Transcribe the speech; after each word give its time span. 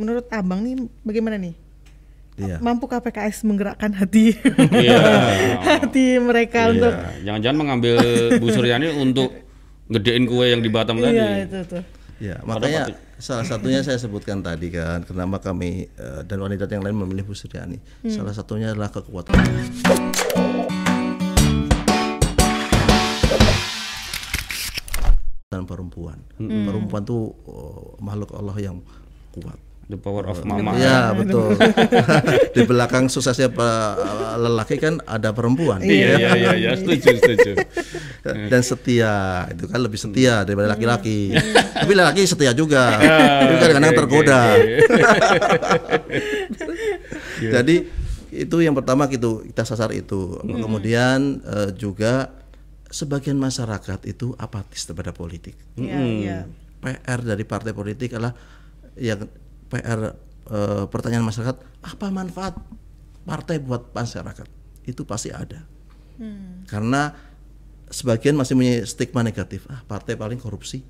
menurut 0.00 0.26
abang 0.32 0.64
nih 0.64 0.80
bagaimana 1.04 1.36
nih? 1.36 1.52
Iya. 2.40 2.56
Mampukah 2.56 3.04
PKS 3.04 3.44
menggerakkan 3.44 3.92
hati 3.92 4.32
Iya. 4.72 4.96
hati 5.76 6.16
mereka 6.16 6.72
untuk 6.72 6.88
Jangan-jangan 7.20 7.58
mengambil 7.60 7.96
Bu 8.40 8.48
Suryani 8.48 8.96
untuk 8.96 9.28
gedein 9.92 10.24
kue 10.24 10.48
yang 10.48 10.64
di 10.64 10.72
Batam 10.72 11.04
tadi. 11.04 11.20
iya 11.20 11.44
itu 11.44 11.60
tuh. 11.68 11.84
Ya, 12.20 12.36
makanya 12.44 12.92
salah 13.16 13.48
satunya 13.48 13.80
saya 13.80 13.96
sebutkan 13.96 14.44
tadi 14.44 14.68
kan, 14.68 15.08
kenapa 15.08 15.40
kami 15.40 15.88
eh, 15.88 16.20
dan 16.28 16.36
wanita 16.40 16.68
yang 16.68 16.84
lain 16.84 16.96
memilih 16.96 17.28
Bu 17.28 17.36
Suryani. 17.36 17.80
Salah 18.08 18.32
satunya 18.32 18.72
adalah 18.72 18.92
kekuatan. 18.92 19.36
dan 25.50 25.66
perempuan. 25.66 26.18
Perempuan 26.38 27.02
tuh 27.02 27.34
oh, 27.44 27.98
makhluk 27.98 28.30
Allah 28.38 28.54
yang 28.56 28.78
kuat. 29.34 29.58
The 29.90 29.98
power 29.98 30.30
of 30.30 30.38
mama. 30.46 30.78
Ya 30.78 31.10
betul. 31.10 31.58
Di 32.54 32.62
belakang 32.62 33.10
suksesnya 33.10 33.50
lelaki 34.38 34.78
kan 34.78 35.02
ada 35.02 35.34
perempuan. 35.34 35.82
Iya 35.82 36.14
iya 36.14 36.30
iya 36.38 36.52
iya 36.54 36.70
setuju 36.78 37.18
setuju. 37.18 37.52
dan 38.54 38.62
setia 38.62 39.46
itu 39.50 39.66
kan 39.66 39.80
lebih 39.82 39.98
setia 39.98 40.46
daripada 40.46 40.78
laki-laki. 40.78 41.34
Tapi 41.74 41.92
laki 41.98 42.22
setia 42.22 42.54
juga. 42.54 43.02
Tapi 43.02 43.54
kadang-kadang 43.58 43.90
oke, 43.90 43.98
tergoda. 43.98 44.42
Jadi 47.58 47.76
itu 48.30 48.56
yang 48.62 48.78
pertama 48.78 49.10
gitu 49.10 49.42
kita 49.42 49.66
sasar 49.66 49.90
itu. 49.90 50.38
Kemudian 50.46 51.42
eh, 51.42 51.74
juga 51.74 52.30
sebagian 52.94 53.42
masyarakat 53.42 54.06
itu 54.06 54.38
apatis 54.38 54.86
terhadap 54.86 55.18
politik. 55.18 55.58
Iya, 55.74 55.98
iya. 55.98 56.38
PR 56.78 57.20
dari 57.26 57.42
partai 57.42 57.74
politik 57.74 58.14
adalah 58.14 58.38
yang 58.94 59.26
PR 59.70 60.00
eh, 60.50 60.84
pertanyaan 60.90 61.24
masyarakat 61.24 61.56
apa 61.86 62.06
manfaat 62.10 62.58
partai 63.22 63.62
buat 63.62 63.94
masyarakat? 63.94 64.46
Itu 64.84 65.06
pasti 65.06 65.30
ada. 65.30 65.62
Karena 66.68 67.14
sebagian 67.88 68.36
masih 68.36 68.58
punya 68.58 68.82
stigma 68.84 69.24
negatif. 69.24 69.64
Ah 69.70 69.80
partai 69.86 70.18
paling 70.18 70.36
korupsi. 70.36 70.82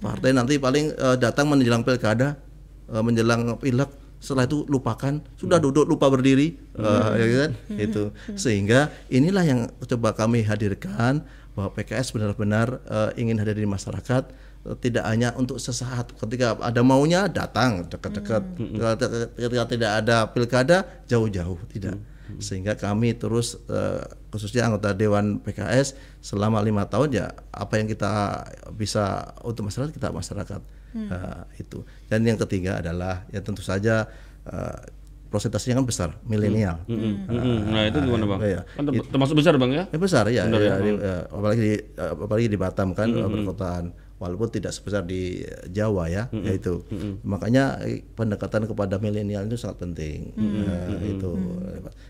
Partai 0.00 0.32
nanti 0.32 0.56
paling 0.56 0.96
eh, 0.96 1.16
datang 1.20 1.52
menjelang 1.52 1.84
pilkada 1.84 2.40
eh, 2.88 3.02
menjelang 3.04 3.60
pilek 3.60 3.92
setelah 4.18 4.48
itu 4.48 4.66
lupakan. 4.66 5.22
Sudah 5.38 5.62
duduk 5.62 5.86
lupa 5.86 6.10
berdiri 6.10 6.56
eh, 6.56 7.12
ya 7.20 7.26
kan? 7.46 7.50
Itu. 7.76 8.10
Sehingga 8.34 8.90
inilah 9.12 9.44
yang 9.44 9.60
coba 9.84 10.16
kami 10.16 10.42
hadirkan 10.42 11.22
bahwa 11.58 11.74
PKS 11.74 12.14
benar-benar 12.14 12.78
eh, 12.86 13.20
ingin 13.20 13.38
hadir 13.42 13.58
di 13.58 13.66
masyarakat 13.66 14.30
tidak 14.76 15.08
hanya 15.08 15.32
untuk 15.32 15.56
sesaat. 15.56 16.12
Ketika 16.12 16.60
ada 16.60 16.84
maunya 16.84 17.24
datang. 17.30 17.88
Dekat-dekat. 17.88 18.42
Ketika, 18.58 19.06
ketika 19.38 19.64
tidak 19.64 19.90
ada 20.04 20.16
pilkada 20.28 20.76
jauh-jauh. 21.08 21.56
Tidak. 21.72 21.96
Sehingga 22.36 22.76
kami 22.76 23.16
terus 23.16 23.56
eh, 23.72 24.04
khususnya 24.28 24.68
anggota 24.68 24.92
dewan 24.92 25.40
PKS 25.40 25.96
selama 26.20 26.60
lima 26.60 26.84
tahun 26.84 27.08
ya 27.08 27.26
apa 27.48 27.80
yang 27.80 27.88
kita 27.88 28.44
bisa 28.76 29.32
untuk 29.40 29.64
masyarakat 29.72 29.96
kita 29.96 30.12
masyarakat. 30.12 30.60
Eh, 30.92 31.40
itu. 31.56 31.88
Dan 32.12 32.28
yang 32.28 32.36
ketiga 32.36 32.84
adalah 32.84 33.24
ya 33.32 33.40
tentu 33.40 33.64
saja 33.64 34.04
eh, 34.44 34.80
prosentasenya 35.28 35.76
kan 35.76 35.84
besar 35.84 36.10
milenial. 36.24 36.80
Mm-mm. 36.88 37.68
Nah 37.68 37.84
itu 37.84 38.00
gimana 38.00 38.24
bang? 38.24 38.40
iya. 38.48 38.60
Kan 38.76 38.88
ter- 38.88 39.08
termasuk 39.12 39.36
besar 39.36 39.60
bang 39.60 39.72
ya? 39.76 39.84
Ya 39.92 39.98
besar 40.00 40.24
ya, 40.32 40.48
ya, 40.48 40.74
di- 40.80 41.00
ya, 41.00 41.16
apalagi 41.28 41.60
di 41.60 41.74
apalagi 41.96 42.48
di 42.48 42.56
Batam 42.56 42.96
kan 42.96 43.08
perkotaan 43.12 43.84
walaupun 44.18 44.50
tidak 44.50 44.70
sebesar 44.70 45.02
di 45.02 45.40
Jawa 45.70 46.10
ya, 46.10 46.26
yaitu 46.34 46.82
makanya 47.22 47.78
eh, 47.82 48.02
pendekatan 48.12 48.66
kepada 48.66 48.98
milenial 48.98 49.46
itu 49.46 49.54
sangat 49.54 49.82
penting 49.82 50.34
Nah, 50.34 50.98
itu 51.00 51.30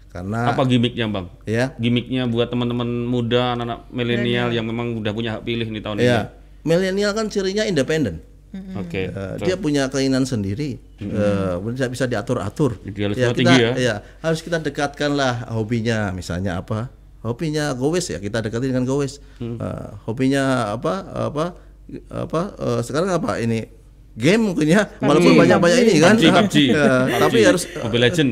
karena 0.08 0.48
Apa 0.50 0.64
gimmicknya 0.64 1.04
bang? 1.06 1.26
ya 1.44 1.76
Gimmicknya 1.76 2.24
buat 2.24 2.48
teman-teman 2.48 2.88
muda, 3.04 3.52
anak-anak 3.52 3.92
milenial 3.92 4.48
yang 4.50 4.64
memang 4.64 4.96
udah 4.96 5.12
punya 5.12 5.36
hak 5.36 5.44
pilih 5.44 5.68
nih 5.68 5.82
tahun 5.84 5.96
ya 6.00 6.32
milenial 6.64 7.12
kan 7.12 7.28
cirinya 7.28 7.64
independen 7.64 8.24
ini. 8.48 8.80
Oke. 8.80 9.12
Eh, 9.12 9.34
dia 9.44 9.60
punya 9.60 9.92
keinginan 9.92 10.24
sendiri, 10.24 10.80
eh, 10.96 11.54
tidak 11.76 11.90
bisa 11.92 12.08
diatur-atur. 12.08 12.80
Idealisme 12.80 13.20
Ya, 13.20 13.28
kita, 13.28 13.36
tinggi 13.36 13.56
ya. 13.60 13.70
ya, 13.76 13.94
harus 14.24 14.40
kita 14.40 14.56
dekatkanlah 14.64 15.52
hobinya, 15.52 16.08
misalnya 16.16 16.56
apa? 16.56 16.88
Hobinya 17.20 17.76
gowes 17.76 18.08
ya, 18.08 18.16
kita 18.16 18.40
dekati 18.40 18.72
dengan 18.72 18.88
gowes. 18.88 19.20
Hmm. 19.36 19.60
Eh, 19.60 19.88
hobinya 20.08 20.72
apa? 20.72 21.28
Apa? 21.28 21.44
Apa? 22.12 22.54
eh, 22.58 22.80
sekarang 22.84 23.08
apa 23.12 23.40
ini? 23.40 23.64
Game 24.18 24.50
mungkin 24.50 24.66
ya, 24.66 24.82
walaupun 24.98 25.38
banyak-banyak 25.38 25.78
ini 25.78 26.02
kan. 26.02 26.18
PUBG, 26.18 26.26
PUBG. 26.34 26.56
Ya, 26.74 27.06
PUBG, 27.06 27.22
tapi 27.22 27.38
harus 27.46 27.62
Mobile 27.70 28.02
Legend. 28.02 28.30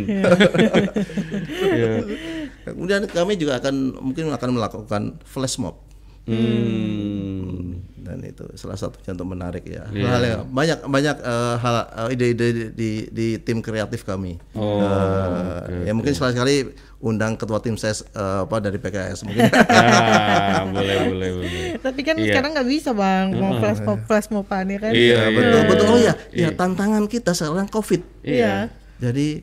Iya. 1.63 1.91
kemudian 2.75 3.07
kami 3.07 3.39
juga 3.39 3.63
akan 3.63 3.95
mungkin 4.03 4.35
akan 4.35 4.51
melakukan 4.51 5.03
flash 5.23 5.63
mob. 5.63 5.86
Hmm. 6.27 7.79
dan 7.99 8.19
itu 8.21 8.43
salah 8.55 8.75
satunya 8.75 9.11
untuk 9.13 9.29
menarik 9.29 9.63
ya 9.63 9.83
Iya. 9.89 10.07
hal 10.09 10.23
yang 10.23 10.43
banyak 10.49 10.79
banyak 10.85 11.17
eh, 11.19 11.55
hal 11.57 11.75
eh, 11.85 12.13
ide-ide 12.13 12.47
di, 12.49 12.65
di 12.71 12.91
di 13.09 13.27
tim 13.37 13.59
kreatif 13.59 14.03
kami 14.03 14.39
Oh, 14.53 14.79
Eh, 14.79 15.85
ya 15.85 15.93
mungkin 15.93 16.11
sekali 16.11 16.33
sekali 16.33 16.55
undang 16.99 17.35
ketua 17.35 17.59
tim 17.59 17.75
ses 17.75 18.03
eh, 18.05 18.39
apa 18.41 18.57
dari 18.59 18.77
PKS 18.77 19.23
mungkin 19.23 19.47
Nah, 19.47 20.63
boleh 20.75 20.97
boleh 21.05 21.31
boleh. 21.37 21.67
Tapi 21.79 22.01
kan 22.03 22.15
Iya. 22.17 22.27
sekarang 22.33 22.51
nggak 22.53 22.69
bisa 22.69 22.91
bang 22.93 23.27
mau 23.33 23.53
flash 23.57 23.81
mob 23.81 23.99
flash 24.05 24.29
moban 24.29 24.67
ya 24.67 24.79
kan? 24.81 24.93
Iya, 24.93 25.21
iya. 25.21 25.25
betul 25.33 25.61
betul 25.67 25.87
oh 25.89 25.99
ya 26.01 26.15
ya 26.33 26.49
tantangan 26.53 27.05
kita 27.07 27.31
sekarang 27.33 27.67
covid 27.67 28.03
Iya. 28.23 28.71
jadi 28.97 29.43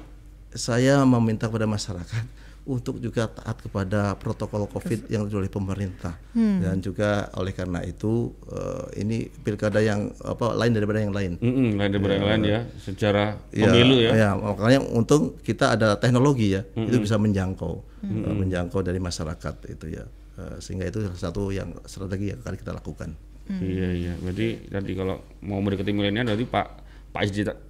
saya 0.51 1.01
meminta 1.03 1.47
kepada 1.47 1.65
masyarakat 1.65 2.23
untuk 2.63 3.03
juga 3.03 3.27
taat 3.27 3.59
kepada 3.59 4.15
protokol 4.15 4.71
COVID 4.71 5.11
yang 5.11 5.27
oleh 5.27 5.51
pemerintah 5.51 6.15
dan 6.31 6.79
juga 6.79 7.27
oleh 7.35 7.51
karena 7.51 7.83
itu 7.83 8.31
eh, 8.47 9.03
ini 9.03 9.27
pilkada 9.27 9.83
yang 9.83 10.11
apa 10.23 10.55
lain 10.55 10.71
daripada 10.71 11.03
yang 11.03 11.11
lain. 11.11 11.35
Mm-mm, 11.43 11.75
lain 11.75 11.89
daripada 11.91 12.13
yang 12.15 12.27
lain 12.31 12.41
ya, 12.47 12.59
secara 12.79 13.35
Ya, 13.51 13.67
pemilu 13.67 13.95
ya. 13.99 14.11
ya, 14.15 14.29
makanya 14.39 14.79
untung 14.95 15.35
kita 15.43 15.75
ada 15.75 15.99
teknologi 15.99 16.55
ya, 16.55 16.63
itu 16.75 17.03
bisa 17.03 17.19
menjangkau, 17.19 17.73
eh, 18.07 18.35
menjangkau 18.35 18.79
dari 18.79 18.99
masyarakat 19.03 19.55
itu 19.67 19.99
ya, 19.99 20.05
Eh, 20.33 20.57
sehingga 20.57 20.89
itu 20.89 20.97
salah 21.05 21.21
satu 21.29 21.53
yang 21.53 21.77
strategi 21.85 22.33
yang 22.33 22.41
akan 22.41 22.57
kita 22.57 22.73
lakukan. 22.73 23.13
Iya 23.53 23.89
iya. 23.93 24.13
Berarti 24.17 24.65
tadi 24.65 24.91
kalau 24.97 25.21
mau 25.45 25.61
mendekati 25.61 25.93
milenial 25.93 26.25
berarti 26.25 26.47
Pak 26.49 26.67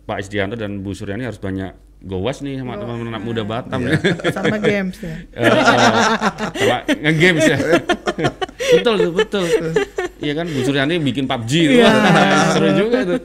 Pak 0.07 0.17
Isdianto 0.23 0.55
dan 0.55 0.79
Bu 0.79 0.95
Suryani 0.95 1.27
harus 1.27 1.43
banyak 1.43 1.92
gowas 2.03 2.43
nih 2.43 2.59
sama 2.59 2.75
teman-teman 2.75 3.15
anak 3.15 3.23
muda 3.23 3.43
Batam 3.47 3.87
ya. 3.87 3.95
Sama 4.35 4.59
games 4.59 4.99
ya. 4.99 5.15
Eh, 5.31 5.39
eh, 5.47 5.63
sama 5.63 6.77
nge-games 6.91 7.45
ya. 7.47 7.57
betul 8.75 8.95
tuh, 8.99 9.13
betul. 9.15 9.47
Iya 10.19 10.33
kan 10.35 10.45
Bu 10.51 10.59
Suryani 10.67 10.99
bikin 10.99 11.25
PUBG 11.25 11.51
tuh. 11.71 11.79
Seru 12.51 12.69
juga 12.75 12.99
tuh. 13.07 13.21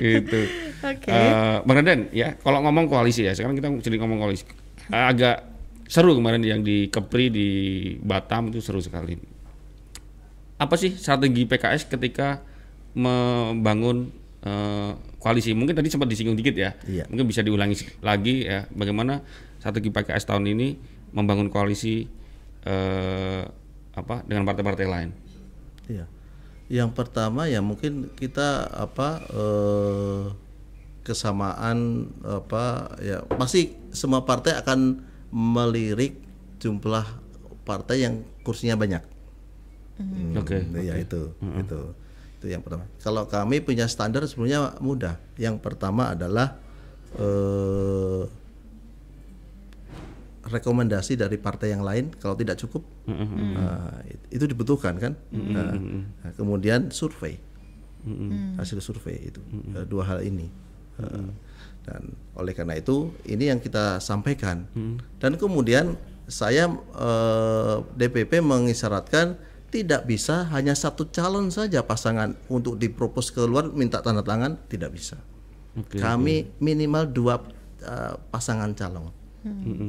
Gitu. 0.00 0.40
Oke. 0.80 1.08
Eh, 1.12 1.56
Bang 1.68 1.76
Raden 1.76 2.08
ya, 2.16 2.40
kalau 2.40 2.64
ngomong 2.64 2.88
koalisi 2.88 3.28
ya, 3.28 3.36
sekarang 3.36 3.56
kita 3.60 3.68
jadi 3.84 4.00
ngomong 4.00 4.24
koalisi. 4.24 4.48
Agak 4.88 5.44
seru 5.86 6.16
kemarin 6.16 6.40
yang 6.40 6.60
di 6.64 6.88
Kepri 6.88 7.28
di 7.28 7.48
Batam 8.00 8.48
itu 8.48 8.64
seru 8.64 8.80
sekali. 8.80 9.18
Apa 10.56 10.74
sih 10.80 10.96
strategi 10.96 11.44
PKS 11.44 11.84
ketika 11.92 12.40
membangun 12.96 14.08
eh, 14.46 14.90
koalisi? 15.18 15.50
Mungkin 15.58 15.74
tadi 15.74 15.90
sempat 15.90 16.06
disinggung 16.06 16.38
dikit 16.38 16.54
ya. 16.54 16.78
Iya. 16.86 17.04
Mungkin 17.10 17.26
bisa 17.26 17.42
diulangi 17.42 17.74
lagi 17.98 18.46
ya. 18.46 18.70
Bagaimana 18.70 19.26
strategi 19.58 19.90
PKS 19.90 20.30
tahun 20.30 20.46
ini 20.54 20.78
membangun 21.10 21.50
koalisi 21.50 22.06
eh, 22.62 23.42
apa 23.96 24.22
dengan 24.22 24.46
partai-partai 24.46 24.86
lain? 24.86 25.10
Iya. 25.90 26.06
Yang 26.66 26.90
pertama 26.94 27.46
ya 27.50 27.62
mungkin 27.62 28.14
kita 28.14 28.70
apa 28.70 29.22
eh, 29.34 30.24
kesamaan 31.06 32.10
apa 32.26 32.98
ya 32.98 33.22
pasti 33.38 33.78
semua 33.94 34.26
partai 34.26 34.58
akan 34.58 35.06
melirik 35.30 36.18
jumlah 36.58 37.06
partai 37.62 38.06
yang 38.06 38.26
kursinya 38.42 38.74
banyak. 38.74 39.02
Hmm, 39.96 40.36
Oke, 40.36 40.60
Ya 40.82 40.98
itu, 41.00 41.32
itu, 41.40 41.80
itu 42.36 42.46
yang 42.46 42.60
pertama. 42.60 42.84
Kalau 42.98 43.24
kami 43.24 43.58
punya 43.58 43.84
standar 43.86 44.20
sebenarnya 44.24 44.76
mudah. 44.78 45.16
Yang 45.36 45.56
pertama 45.58 46.12
adalah 46.12 46.60
eh, 47.16 48.22
rekomendasi 50.46 51.18
dari 51.18 51.36
partai 51.36 51.74
yang 51.74 51.82
lain 51.82 52.14
kalau 52.14 52.38
tidak 52.38 52.54
cukup. 52.56 52.86
Nah, 53.08 53.98
it- 54.06 54.26
itu 54.30 54.44
dibutuhkan 54.46 54.94
kan? 54.94 55.12
Nah, 55.32 55.74
nah, 56.22 56.30
kemudian 56.32 56.90
survei. 56.90 57.40
Hasil 58.54 58.78
survei 58.78 59.18
itu 59.26 59.42
Eh, 59.74 59.82
dua 59.84 60.06
hal 60.06 60.22
ini. 60.22 60.46
Eh, 60.96 61.28
dan 61.82 62.02
oleh 62.34 62.52
karena 62.52 62.74
itu 62.74 63.10
ini 63.24 63.50
yang 63.50 63.58
kita 63.58 63.98
sampaikan. 63.98 64.70
Dan 65.18 65.34
kemudian 65.34 65.98
saya 66.28 66.70
eh, 66.94 67.76
DPP 67.96 68.38
mengisyaratkan 68.38 69.34
tidak 69.76 70.08
bisa 70.08 70.48
hanya 70.48 70.72
satu 70.72 71.12
calon 71.12 71.52
saja 71.52 71.84
pasangan 71.84 72.32
untuk 72.48 72.80
dipropos 72.80 73.28
keluar 73.28 73.68
minta 73.68 74.00
tanda 74.00 74.24
tangan 74.24 74.56
tidak 74.66 74.96
bisa 74.96 75.20
Oke, 75.76 76.00
kami 76.00 76.48
minimal 76.56 77.04
dua 77.04 77.36
eh, 77.78 78.16
pasangan 78.32 78.72
calon. 78.72 79.12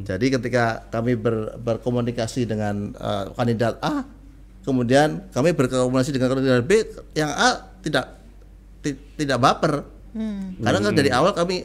Jadi 0.04 0.30
ketika 0.30 0.86
kami 0.88 1.16
ber- 1.16 1.56
berkomunikasi 1.58 2.44
dengan 2.44 2.92
eh, 2.92 3.26
kandidat 3.34 3.80
A, 3.80 4.04
kemudian 4.62 5.32
kami 5.32 5.56
berkomunikasi 5.56 6.12
dengan 6.12 6.36
kandidat 6.36 6.62
B, 6.62 6.84
yang 7.16 7.32
A 7.32 7.72
tidak 7.80 8.20
ti- 8.84 9.00
tidak 9.16 9.40
baper. 9.40 9.88
Karena 10.60 10.80
kan 10.82 10.94
dari 10.94 11.10
awal 11.10 11.32
kami 11.32 11.64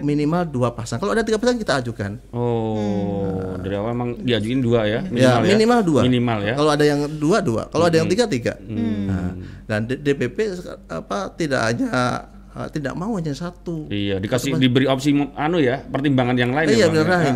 minimal 0.00 0.42
dua 0.46 0.72
pasang. 0.72 0.98
Kalau 0.98 1.12
ada 1.12 1.22
tiga 1.22 1.36
pasang 1.36 1.54
kita 1.54 1.78
ajukan. 1.78 2.18
Oh, 2.32 3.17
dari 3.62 3.74
awal 3.74 3.92
emang 3.94 4.10
diajuin 4.22 4.60
dua 4.62 4.80
ya? 4.86 5.00
ya 5.10 5.42
minimal 5.42 5.80
dua. 5.82 6.00
Minimal 6.06 6.38
ya? 6.46 6.54
Kalau 6.56 6.70
ada 6.70 6.84
yang 6.84 7.00
dua 7.18 7.38
dua. 7.42 7.62
Kalau 7.68 7.84
ada 7.86 7.96
yang 7.98 8.08
tiga 8.08 8.24
tiga. 8.30 8.54
Nah, 8.58 9.34
dan 9.68 9.84
DPP 9.84 10.38
apa 10.88 11.32
tidak 11.36 11.60
hanya 11.68 11.88
uh, 12.58 12.68
tidak 12.72 12.94
mau 12.98 13.14
hanya 13.14 13.36
satu. 13.36 13.86
Iya, 13.92 14.18
dikasih 14.18 14.58
diberi 14.58 14.90
opsi 14.90 15.14
anu 15.38 15.62
ya, 15.62 15.84
pertimbangan 15.86 16.34
yang 16.34 16.50
lain 16.50 16.66
iya 16.74 16.86
ya, 16.86 16.86
Bang, 16.90 17.06
benar 17.06 17.20
ya? 17.22 17.34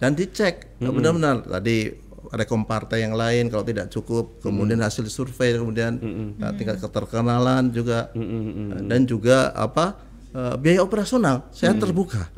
Dan 0.00 0.10
dicek 0.16 0.80
benar-benar 0.80 1.44
tadi 1.44 1.92
rekom 2.32 2.64
partai 2.64 3.04
yang 3.04 3.12
lain 3.12 3.52
kalau 3.52 3.60
tidak 3.60 3.92
cukup, 3.92 4.40
kemudian 4.40 4.80
hasil 4.80 5.04
survei, 5.12 5.52
kemudian 5.52 6.00
uh, 6.40 6.52
tingkat 6.56 6.80
keterkenalan 6.80 7.68
juga 7.68 8.08
uh, 8.16 8.80
dan 8.88 9.04
juga 9.04 9.52
apa 9.52 10.00
uh, 10.32 10.56
biaya 10.56 10.80
operasional 10.80 11.50
saya 11.52 11.76
terbuka. 11.76 12.32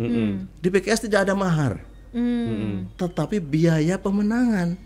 Di 0.58 0.68
PKS 0.72 1.06
tidak 1.06 1.30
ada 1.30 1.34
mahar. 1.38 1.93
Tetapi 2.96 3.36
biaya 3.42 3.98
pemenangan 3.98 4.78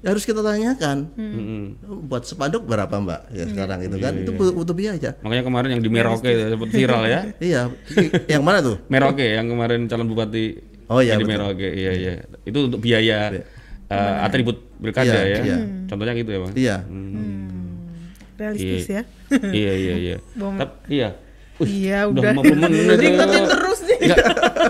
Ya 0.00 0.08
harus 0.12 0.24
kita 0.28 0.44
tanyakan. 0.44 1.08
Buat 2.08 2.28
spanduk 2.28 2.68
berapa 2.68 2.92
Mbak? 2.92 3.20
Ya 3.32 3.44
sekarang 3.48 3.78
itu 3.80 3.96
kan 3.96 4.12
itu 4.20 4.30
butuh, 4.36 4.52
butuh 4.52 4.74
biaya. 4.76 5.10
Makanya 5.24 5.44
kemarin 5.48 5.68
yang 5.78 5.82
di 5.82 5.90
Merauke 5.90 6.28
sempat 6.28 6.68
viral 6.68 7.02
ya. 7.08 7.20
Iya, 7.40 7.62
yang 8.28 8.42
mana 8.44 8.60
tuh? 8.60 8.76
Merauke 8.92 9.24
yang 9.24 9.46
kemarin 9.48 9.88
calon 9.88 10.08
bupati 10.10 10.60
Oh, 10.90 10.98
iya, 10.98 11.14
yang 11.14 11.22
di. 11.22 11.30
Merauke. 11.30 11.68
Iya, 11.70 11.92
iya. 11.94 12.12
Itu 12.42 12.66
untuk 12.66 12.82
biaya 12.82 13.30
eh, 13.88 14.14
atribut 14.26 14.58
pilkada 14.82 15.06
Iya, 15.06 15.20
ya. 15.24 15.38
iya. 15.46 15.56
Contohnya 15.86 16.14
gitu 16.18 16.30
ya, 16.34 16.38
Bang. 16.42 16.52
Iya. 16.58 16.76
Realistis 18.40 18.86
ya. 18.88 19.02
iya, 19.52 19.72
iya, 19.76 19.94
iya. 19.96 20.16
Tapi 20.60 20.76
iya. 20.90 21.08
Iya 21.60 22.08
udah. 22.08 22.32
50 22.32 22.56
menit. 22.56 22.98
Ngikutin 22.98 23.44
terus 23.46 23.78
nih. 23.84 23.98
Enggak. 24.00 24.18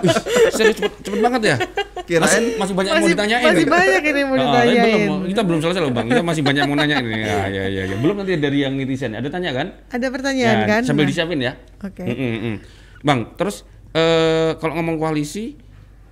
Wih, 0.00 0.14
serius 0.50 0.76
cepet, 0.76 0.92
cepet 1.00 1.20
banget 1.20 1.42
ya. 1.44 1.56
Kirain- 2.00 2.22
masih, 2.26 2.42
masih 2.58 2.74
banyak 2.74 2.90
yang 2.90 2.96
mau 2.96 3.04
Masih, 3.04 3.14
ditanyain. 3.14 3.44
masih 3.44 3.58
nih. 3.60 3.70
banyak 3.70 4.02
ini 4.02 4.20
mau 4.20 4.34
Ah, 4.34 4.34
ini 4.34 4.42
ditanyain. 4.42 5.06
belum, 5.06 5.20
kita 5.28 5.42
belum 5.44 5.58
selesai 5.60 5.80
loh 5.80 5.92
bang. 5.92 6.06
Kita 6.08 6.22
masih 6.22 6.42
banyak 6.42 6.62
mau 6.64 6.74
nanya 6.74 6.96
ini. 6.98 7.12
Ya, 7.16 7.40
ya, 7.46 7.64
ya, 7.68 7.82
ya. 7.86 7.96
Belum 7.96 8.14
nanti 8.16 8.32
dari 8.36 8.58
yang 8.60 8.74
netizen. 8.74 9.12
Ada 9.12 9.28
tanya 9.28 9.50
kan? 9.52 9.66
Ada 9.88 10.06
pertanyaan 10.08 10.56
Ya, 10.56 10.66
kan? 10.66 10.82
Sambil 10.82 11.04
Nah, 11.04 11.10
disiapin 11.10 11.38
ya. 11.38 11.52
Oke. 11.80 12.02
Mm, 12.02 12.16
mm, 12.16 12.38
mm. 12.44 12.56
Bang, 13.00 13.20
terus 13.34 13.62
eh, 13.90 14.50
kalau 14.56 14.74
ngomong 14.76 14.96
koalisi, 14.96 15.54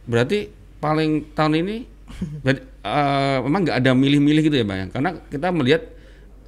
berarti 0.05 0.51
paling 0.79 1.31
tahun 1.33 1.55
ini 1.59 1.77
berarti, 2.41 2.63
eh, 2.81 3.39
memang 3.41 3.61
nggak 3.65 3.77
ada 3.79 3.91
milih-milih 3.93 4.43
gitu 4.45 4.57
ya 4.57 4.65
bang? 4.65 4.89
Karena 4.89 5.19
kita 5.21 5.51
melihat 5.51 5.83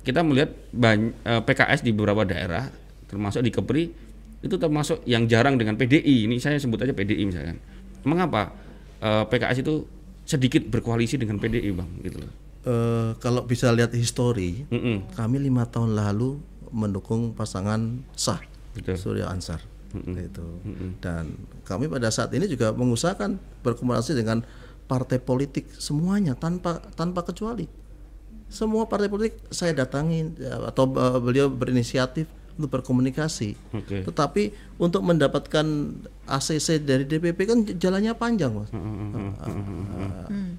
kita 0.00 0.21
melihat 0.21 0.50
banyak 0.71 1.12
PKS 1.44 1.81
di 1.81 1.91
beberapa 1.91 2.25
daerah, 2.25 2.73
termasuk 3.05 3.43
di 3.43 3.50
Kepri 3.50 3.85
itu 4.40 4.56
termasuk 4.56 5.04
yang 5.04 5.28
jarang 5.28 5.60
dengan 5.60 5.76
PDI. 5.76 6.28
Ini 6.28 6.37
saya 6.40 6.56
sebut 6.56 6.81
aja 6.81 6.96
PDI 6.96 7.28
misalkan. 7.28 7.60
Mengapa 8.04 8.56
eh, 9.04 9.25
PKS 9.28 9.60
itu 9.64 9.84
sedikit 10.25 10.64
berkoalisi 10.69 11.20
dengan 11.20 11.37
PDI 11.37 11.70
bang? 11.76 11.90
Gitu 12.00 12.16
loh. 12.20 12.32
Eh, 12.60 13.10
kalau 13.20 13.44
bisa 13.48 13.72
lihat 13.72 13.92
histori, 13.96 14.69
Mm-mm. 14.69 15.16
kami 15.16 15.40
lima 15.40 15.64
tahun 15.64 15.96
lalu 15.96 16.40
mendukung 16.70 17.32
pasangan 17.34 18.04
sah 18.14 18.40
Betul. 18.76 18.94
Surya 18.94 19.26
Ansar 19.26 19.58
itu 19.90 20.46
dan 21.02 21.34
kami 21.66 21.90
pada 21.90 22.14
saat 22.14 22.31
ini 22.31 22.46
juga 22.46 22.70
mengusahakan 22.70 23.42
berkomunikasi 23.66 24.14
dengan 24.14 24.46
partai 24.87 25.19
politik 25.19 25.66
semuanya 25.82 26.38
tanpa 26.38 26.78
tanpa 26.94 27.26
kecuali 27.26 27.66
semua 28.50 28.87
partai 28.87 29.10
politik 29.10 29.38
saya 29.50 29.75
datangin 29.75 30.34
ya, 30.38 30.62
atau 30.70 30.90
eh, 30.94 31.19
beliau 31.19 31.50
berinisiatif 31.50 32.31
untuk 32.55 32.70
berkomunikasi 32.73 33.55
Oke. 33.73 34.02
tetapi 34.02 34.43
untuk 34.76 35.02
mendapatkan 35.02 35.67
ACC 36.25 36.81
dari 36.81 37.05
DPP 37.05 37.38
kan 37.44 37.58
jalannya 37.75 38.14
panjang 38.14 38.52
mas 38.52 38.70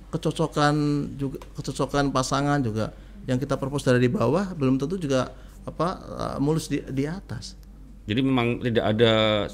kecocokan 0.09 0.75
juga 1.15 1.37
kecocokan 1.55 2.09
pasangan 2.09 2.59
juga 2.59 2.91
yang 3.23 3.37
kita 3.37 3.55
propose 3.55 3.85
dari 3.85 4.07
bawah 4.07 4.51
belum 4.53 4.75
tentu 4.75 4.97
juga 4.97 5.31
apa 5.61 5.87
uh, 6.01 6.37
mulus 6.37 6.67
di, 6.67 6.81
di 6.83 7.05
atas 7.05 7.57
Jadi 8.01 8.17
memang 8.19 8.57
tidak 8.59 8.85
ada 8.87 9.11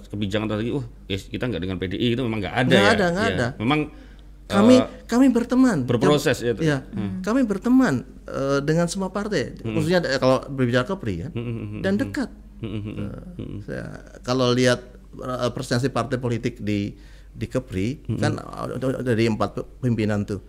kebijakan 0.07 0.48
lagi, 0.48 0.72
oh 0.72 0.80
yes, 1.06 1.28
kita 1.28 1.45
nggak 1.45 1.62
dengan 1.62 1.78
PDI 1.78 2.16
itu 2.16 2.24
memang 2.24 2.39
nggak 2.39 2.56
ada 2.56 2.72
Nggak 2.72 2.80
ya. 2.80 2.95
ada, 2.95 3.06
nggak 3.12 3.28
Ya. 3.28 3.36
ada. 3.36 3.48
Memang 3.60 3.80
kami 4.48 4.76
eh, 4.76 4.88
kami 5.04 5.28
berteman. 5.28 5.84
berproses 5.84 6.40
ya. 6.40 6.56
ya 6.56 6.78
kami 7.20 7.44
berteman 7.44 8.02
eh, 8.24 8.60
dengan 8.62 8.88
semua 8.88 9.08
partai. 9.10 9.56
Khususnya 9.58 10.00
eh, 10.02 10.16
kalau 10.16 10.40
berbicara 10.44 10.84
Kepri 10.86 11.22
kan 11.22 11.32
dan 11.80 11.96
dekat. 11.96 12.30
Eh, 12.58 13.12
saya- 13.62 13.92
kalau 14.22 14.52
lihat 14.52 14.82
eh, 15.14 15.50
presentasi 15.50 15.90
partai 15.90 16.18
politik 16.18 16.60
di 16.60 16.96
di 17.30 17.46
Kepri 17.46 18.02
kan 18.16 18.36
ada- 18.36 19.04
dari 19.06 19.28
empat 19.28 19.52
pimpinan 19.78 20.24
tuh. 20.24 20.42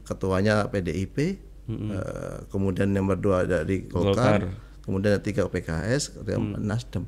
Ketuanya 0.00 0.66
PDIP 0.66 1.16
eh, 1.18 1.34
kemudian 2.46 2.88
nomor 2.88 3.16
dua 3.16 3.42
dari 3.42 3.82
Golkar. 3.84 4.44
Golkar. 4.44 4.64
kemudian 4.78 5.18
tiga 5.18 5.42
PKS 5.44 6.14
kemudian 6.14 6.60
Nasdem. 6.60 7.02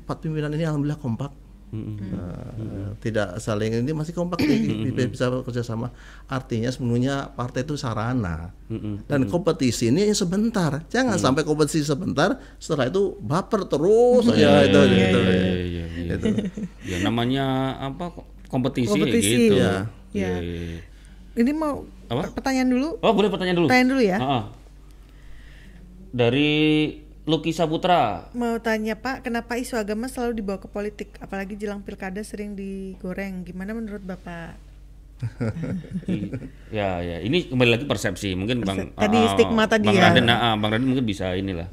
Empat 0.00 0.16
pimpinan 0.18 0.48
ini 0.50 0.64
alhamdulillah 0.64 0.96
kompak 0.96 1.28
Eh, 1.68 2.88
tidak 3.04 3.36
saling 3.38 3.84
ini 3.84 3.92
masih 3.92 4.16
kompak 4.16 4.40
nih, 4.40 4.88
bisa, 4.88 5.04
bisa 5.04 5.24
bekerja 5.28 5.60
sama 5.60 5.92
artinya 6.24 6.72
sebenarnya 6.72 7.28
partai 7.36 7.60
itu 7.60 7.76
sarana 7.76 8.56
dan 9.04 9.28
kompetisi 9.28 9.92
ini 9.92 10.08
sebentar 10.12 10.80
jangan 10.88 11.20
sampai 11.20 11.44
kompetisi 11.44 11.84
sebentar 11.84 12.40
setelah 12.56 12.88
itu 12.88 13.20
baper 13.20 13.68
terus 13.68 14.32
ya 14.32 14.64
itu 14.64 14.80
gitu 14.80 15.18
Iya, 15.20 15.54
iya, 15.60 15.84
iya. 15.92 16.14
Ya 16.88 16.96
namanya 17.04 17.44
apa 17.76 18.16
kompetisi, 18.48 18.88
Kompetisi. 18.88 19.52
gitu. 19.52 19.60
Ya. 19.60 19.84
Iya, 20.16 20.32
iya, 20.40 20.60
iya. 20.72 20.80
Ini 21.36 21.52
mau 21.52 21.84
Apa? 22.08 22.32
pertanyaan 22.32 22.72
dulu. 22.72 22.96
Oh, 23.04 23.12
boleh 23.12 23.28
pertanyaan 23.28 23.60
dulu. 23.60 23.66
Pertanyaan 23.68 23.90
dulu 23.92 24.02
ya. 24.02 24.18
Ah. 24.18 24.44
Dari 26.08 26.50
Luki 27.28 27.52
Saputra. 27.52 28.32
Mau 28.32 28.56
tanya 28.64 28.96
Pak, 28.96 29.28
kenapa 29.28 29.60
isu 29.60 29.76
agama 29.76 30.08
selalu 30.08 30.40
dibawa 30.40 30.64
ke 30.64 30.68
politik, 30.72 31.12
apalagi 31.20 31.60
jelang 31.60 31.84
pilkada 31.84 32.24
sering 32.24 32.56
digoreng? 32.56 33.44
Gimana 33.44 33.76
menurut 33.76 34.00
Bapak? 34.00 34.56
Ya, 36.72 37.04
ya. 37.04 37.20
Ini 37.20 37.52
kembali 37.52 37.70
lagi 37.74 37.84
persepsi. 37.84 38.32
Mungkin 38.32 38.64
Bang 38.64 38.92
Tadi 38.96 39.18
ah, 39.18 39.32
stigma 39.36 39.68
tadi 39.68 39.92
Bang 39.92 39.98
ya. 40.00 40.08
Raden, 40.08 40.28
ah, 40.32 40.36
ah, 40.40 40.54
Bang 40.56 40.72
Raden 40.72 40.88
mungkin 40.88 41.04
bisa 41.04 41.36
inilah. 41.36 41.68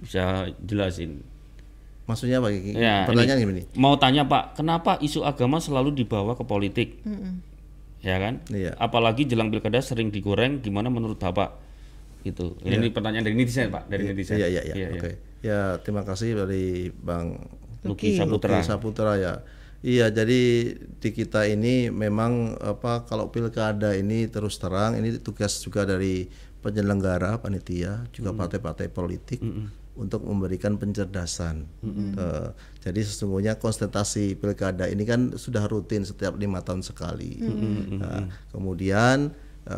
Bisa 0.00 0.48
jelasin. 0.64 1.20
maksudnya 2.06 2.38
apa? 2.38 2.54
Ya, 2.54 3.02
pertanyaan 3.02 3.42
ini. 3.42 3.66
gini 3.66 3.74
Mau 3.74 3.98
tanya 3.98 4.22
Pak, 4.24 4.62
kenapa 4.62 4.96
isu 5.02 5.26
agama 5.26 5.58
selalu 5.58 5.92
dibawa 5.92 6.38
ke 6.38 6.46
politik? 6.46 7.02
Ya 8.00 8.16
kan? 8.22 8.46
Iya. 8.48 8.78
Apalagi 8.78 9.26
jelang 9.26 9.50
pilkada 9.50 9.82
sering 9.82 10.14
digoreng, 10.14 10.62
gimana 10.62 10.86
menurut 10.88 11.18
Bapak? 11.18 11.65
Gitu. 12.24 12.56
Ini, 12.64 12.80
ini 12.80 12.88
pertanyaan 12.94 13.24
dari 13.26 13.36
netizen 13.36 13.68
Pak, 13.68 13.90
dari 13.90 14.08
netizen. 14.08 14.38
iya 14.38 14.48
iya 14.48 14.62
iya 14.62 14.88
oke 14.94 15.12
ya 15.44 15.60
terima 15.82 16.02
kasih 16.02 16.34
dari 16.34 16.90
Bang 16.90 17.38
Luki. 17.86 18.18
Saputra. 18.18 18.58
Luki 18.58 18.66
Saputra 18.66 19.12
ya. 19.16 19.34
Iya, 19.86 20.10
jadi 20.10 20.74
di 20.74 21.10
kita 21.14 21.46
ini 21.46 21.92
memang 21.94 22.58
apa 22.58 23.06
kalau 23.06 23.30
pilkada 23.30 23.94
ini 23.94 24.26
terus 24.26 24.58
terang 24.58 24.98
ini 24.98 25.14
tugas 25.22 25.62
juga 25.62 25.86
dari 25.86 26.26
penyelenggara 26.58 27.38
panitia 27.38 28.02
juga 28.10 28.34
partai-partai 28.34 28.90
politik 28.90 29.38
untuk 29.94 30.26
memberikan 30.26 30.74
pencerdasan. 30.74 31.70
Eh, 31.86 32.48
jadi 32.82 33.00
sesungguhnya 33.06 33.62
konsentrasi 33.62 34.34
pilkada 34.34 34.90
ini 34.90 35.06
kan 35.06 35.38
sudah 35.38 35.62
rutin 35.70 36.02
setiap 36.02 36.34
lima 36.34 36.64
tahun 36.66 36.82
sekali. 36.82 37.38
Nah, 37.94 38.26
kemudian 38.50 39.30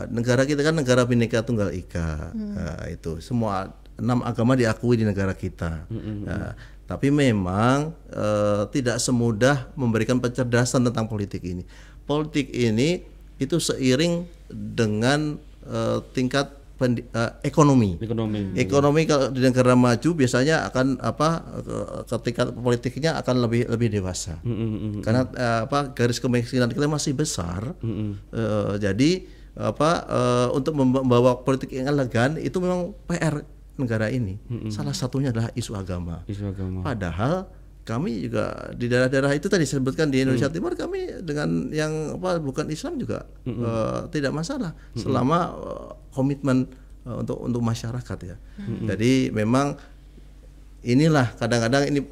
negara 0.08 0.44
kita 0.44 0.60
kan 0.60 0.76
negara 0.76 1.08
bineka 1.08 1.40
tunggal 1.40 1.72
ika, 1.72 2.32
Nah, 2.36 2.84
itu 2.92 3.24
semua 3.24 3.72
enam 3.96 4.20
agama 4.22 4.54
diakui 4.54 5.00
di 5.00 5.04
negara 5.08 5.32
kita. 5.32 5.88
Nah, 6.24 6.52
tapi 6.84 7.08
memang 7.08 7.92
eh, 8.08 8.62
tidak 8.70 8.96
semudah 8.96 9.72
memberikan 9.74 10.20
pencerdasan 10.20 10.84
tentang 10.86 11.08
politik 11.08 11.40
ini. 11.42 11.64
Politik 12.04 12.48
ini 12.48 13.04
itu 13.36 13.56
seiring 13.58 14.24
dengan 14.48 15.36
eh, 15.68 15.98
tingkat 16.12 16.52
pendi- 16.78 17.04
eh, 17.10 17.32
ekonomi. 17.42 17.98
Ekonomi. 17.98 18.54
Ekonomi 18.54 19.02
kalau 19.04 19.34
di 19.34 19.42
negara 19.42 19.74
maju 19.74 20.10
biasanya 20.14 20.64
akan 20.70 21.02
apa 21.02 21.28
eh, 21.58 22.00
ketika 22.06 22.48
politiknya 22.48 23.18
akan 23.18 23.44
lebih 23.44 23.66
lebih 23.66 23.88
dewasa. 23.92 24.38
Karena 25.02 25.26
eh, 25.34 25.60
apa 25.66 25.90
garis 25.92 26.22
kemiskinan 26.22 26.70
kita 26.70 26.86
masih 26.86 27.12
besar. 27.18 27.74
Eh, 27.82 28.74
jadi 28.78 29.37
apa 29.58 29.90
eh, 30.06 30.48
untuk 30.54 30.78
membawa 30.78 31.42
politik 31.42 31.74
yang 31.74 31.90
elegan 31.90 32.38
itu 32.38 32.62
memang 32.62 32.94
PR 33.10 33.42
negara 33.78 34.10
ini. 34.10 34.38
Salah 34.70 34.94
satunya 34.94 35.30
adalah 35.30 35.50
isu 35.54 35.74
agama. 35.74 36.22
Isu 36.26 36.50
agama. 36.50 36.82
Padahal 36.82 37.46
kami 37.88 38.28
juga 38.28 38.68
di 38.76 38.84
daerah-daerah 38.84 39.32
itu 39.32 39.48
tadi 39.48 39.64
disebutkan 39.64 40.12
di 40.12 40.20
Indonesia 40.20 40.52
Timur 40.52 40.76
kami 40.76 41.24
dengan 41.24 41.72
yang 41.72 42.20
apa 42.20 42.36
bukan 42.36 42.68
Islam 42.68 43.00
juga 43.00 43.24
eh, 43.48 44.00
tidak 44.12 44.36
masalah 44.36 44.76
selama 44.92 45.56
eh, 45.56 45.90
komitmen 46.12 46.68
eh, 47.08 47.16
untuk 47.16 47.40
untuk 47.40 47.64
masyarakat 47.64 48.18
ya. 48.28 48.36
Jadi 48.84 49.32
memang 49.32 49.80
inilah 50.84 51.32
kadang-kadang 51.40 51.88
ini 51.88 52.04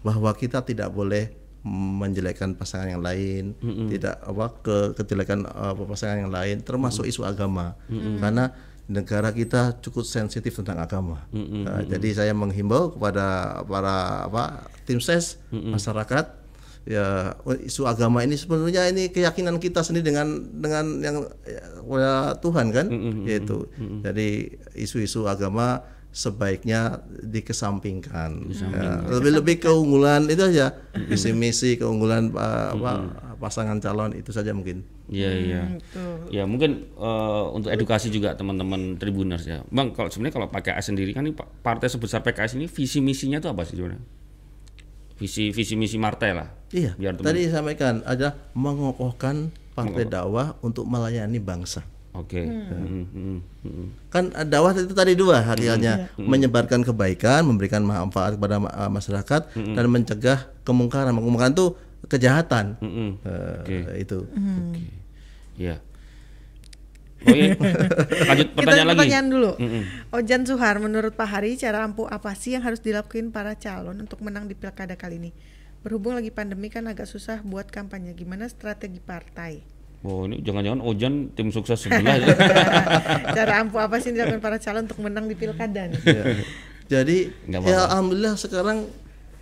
bahwa 0.00 0.32
kita 0.32 0.64
tidak 0.64 0.88
boleh 0.90 1.37
menjelekkan 1.66 2.54
pasangan 2.54 2.86
yang 2.86 3.02
lain, 3.02 3.58
tidak 3.90 4.22
apa 4.22 4.46
ke 4.62 4.76
kejelekan 4.94 5.42
apa, 5.46 5.82
pasangan 5.84 6.26
yang 6.26 6.32
lain, 6.32 6.62
termasuk 6.62 7.04
isu 7.04 7.26
agama, 7.26 7.74
karena 7.90 8.54
negara 8.88 9.36
kita 9.36 9.76
cukup 9.84 10.08
sensitif 10.08 10.56
tentang 10.56 10.80
agama. 10.80 11.28
Nah, 11.28 11.84
Jadi 11.84 12.08
saya 12.16 12.32
menghimbau 12.32 12.96
kepada 12.96 13.60
para 13.68 14.24
apa 14.24 14.64
tim 14.88 14.96
ses 14.96 15.36
masyarakat 15.52 16.40
ya 16.88 17.36
isu 17.68 17.84
agama 17.84 18.24
ini 18.24 18.40
sebenarnya 18.40 18.88
ini 18.88 19.12
keyakinan 19.12 19.60
kita 19.60 19.84
sendiri 19.84 20.08
dengan 20.08 20.40
dengan 20.56 21.04
yang 21.04 21.16
ya, 21.44 22.32
Tuhan 22.40 22.72
kan? 22.72 22.88
Yaitu 23.28 23.68
jadi 24.00 24.56
isu-isu 24.72 25.28
agama 25.28 25.84
sebaiknya 26.18 26.98
dikesampingkan 27.22 28.50
Ya, 28.74 28.82
lebih-lebih 29.08 29.56
keunggulan 29.60 30.26
itu 30.26 30.42
aja 30.44 30.74
visi 31.00 31.30
misi 31.32 31.70
keunggulan 31.74 32.34
uh, 32.34 32.74
apa 32.74 32.92
pasangan 33.38 33.78
calon 33.78 34.10
itu 34.12 34.28
saja 34.28 34.50
mungkin 34.50 34.82
Iya 35.06 35.30
iya. 35.32 35.62
Ya 36.28 36.44
mungkin 36.44 36.84
eh, 36.90 37.44
untuk 37.48 37.70
edukasi 37.70 38.10
juga 38.10 38.34
teman-teman 38.34 38.98
Tribuners 38.98 39.40
ya. 39.42 39.64
Bang, 39.66 39.96
kalau 39.96 40.12
sebenarnya 40.12 40.36
kalau 40.36 40.48
PKS 40.50 40.84
sendiri 40.86 41.10
kan 41.10 41.22
ini 41.22 41.32
pa- 41.32 41.48
partai 41.48 41.88
sebesar 41.88 42.20
PKS 42.20 42.52
ini 42.54 42.68
visi 42.68 43.00
misinya 43.00 43.38
itu 43.38 43.46
apa 43.46 43.64
sih 43.64 43.72
sebenarnya? 43.72 44.04
Visi 45.16 45.48
visi 45.48 45.74
misi 45.74 45.96
partai 45.96 46.30
lah. 46.30 46.52
iya 46.68 46.92
Biar 46.92 47.16
teman- 47.16 47.24
tadi 47.26 47.40
disampaikan 47.42 48.04
ada 48.04 48.36
mengokohkan 48.52 49.48
partai 49.72 50.04
dakwah 50.04 50.60
untuk 50.60 50.84
melayani 50.84 51.40
bangsa 51.40 51.88
Oke. 52.18 52.42
Mm, 52.42 53.06
mm, 53.06 53.38
mm. 53.62 53.86
kan 54.10 54.34
eh, 54.34 54.42
dakwah 54.42 54.74
itu 54.74 54.90
tadi 54.90 55.14
dua 55.14 55.38
hakikatnya 55.40 56.10
menyebarkan 56.18 56.82
kebaikan 56.82 57.46
memberikan 57.46 57.80
manfaat 57.80 58.34
kepada 58.34 58.58
eh, 58.58 58.90
masyarakat 58.90 59.42
dan 59.54 59.84
mencegah 59.86 60.38
kemungkaran 60.62 61.14
kemungkaran 61.14 61.54
itu 61.54 61.78
kejahatan 62.04 62.74
Mm, 62.78 63.10
Eh, 63.22 63.54
Oke. 63.56 63.78
itu 63.98 64.18
Oke. 64.26 64.82
Iya. 65.56 65.76
Oh 67.20 67.34
iya. 67.34 67.50
Lanjut 68.30 68.46
Kita 68.46 68.56
pertanyaan 68.56 68.86
lagi. 68.86 68.98
pertanyaan 68.98 69.26
dulu. 69.26 69.50
Ojan 70.12 70.42
Suhar, 70.42 70.78
menurut 70.78 71.14
Pak 71.14 71.26
Hari, 71.28 71.58
cara 71.58 71.82
ampuh 71.82 72.06
apa 72.06 72.30
sih 72.34 72.54
yang 72.54 72.62
harus 72.62 72.78
dilakukan 72.78 73.34
para 73.34 73.58
calon 73.58 73.98
untuk 73.98 74.22
menang 74.22 74.46
di 74.46 74.54
pilkada 74.54 74.94
kali 74.94 75.18
ini? 75.18 75.30
Berhubung 75.82 76.14
lagi 76.14 76.30
pandemi 76.30 76.70
kan 76.70 76.86
agak 76.86 77.06
susah 77.06 77.42
buat 77.42 77.70
kampanye. 77.70 78.14
Gimana 78.14 78.46
strategi 78.46 79.02
partai? 79.02 79.77
Oh 80.00 80.24
ini 80.24 80.38
jangan-jangan 80.38 80.78
Ojan 80.80 81.14
tim 81.32 81.50
sukses 81.50 81.74
sebelah. 81.76 82.14
ya? 82.22 82.34
cara 83.34 83.52
ampuh 83.60 83.82
apa 83.82 83.98
sih 83.98 84.10
yang 84.10 84.22
dilakukan 84.22 84.40
para 84.40 84.56
calon 84.56 84.86
untuk 84.86 85.00
menang 85.00 85.26
di 85.26 85.34
pilkada 85.34 85.90
nih? 85.90 86.00
Ya. 86.04 86.24
Jadi 86.88 87.34
Nggak 87.44 87.60
ya 87.66 87.78
alhamdulillah 87.84 88.34
sekarang 88.34 88.86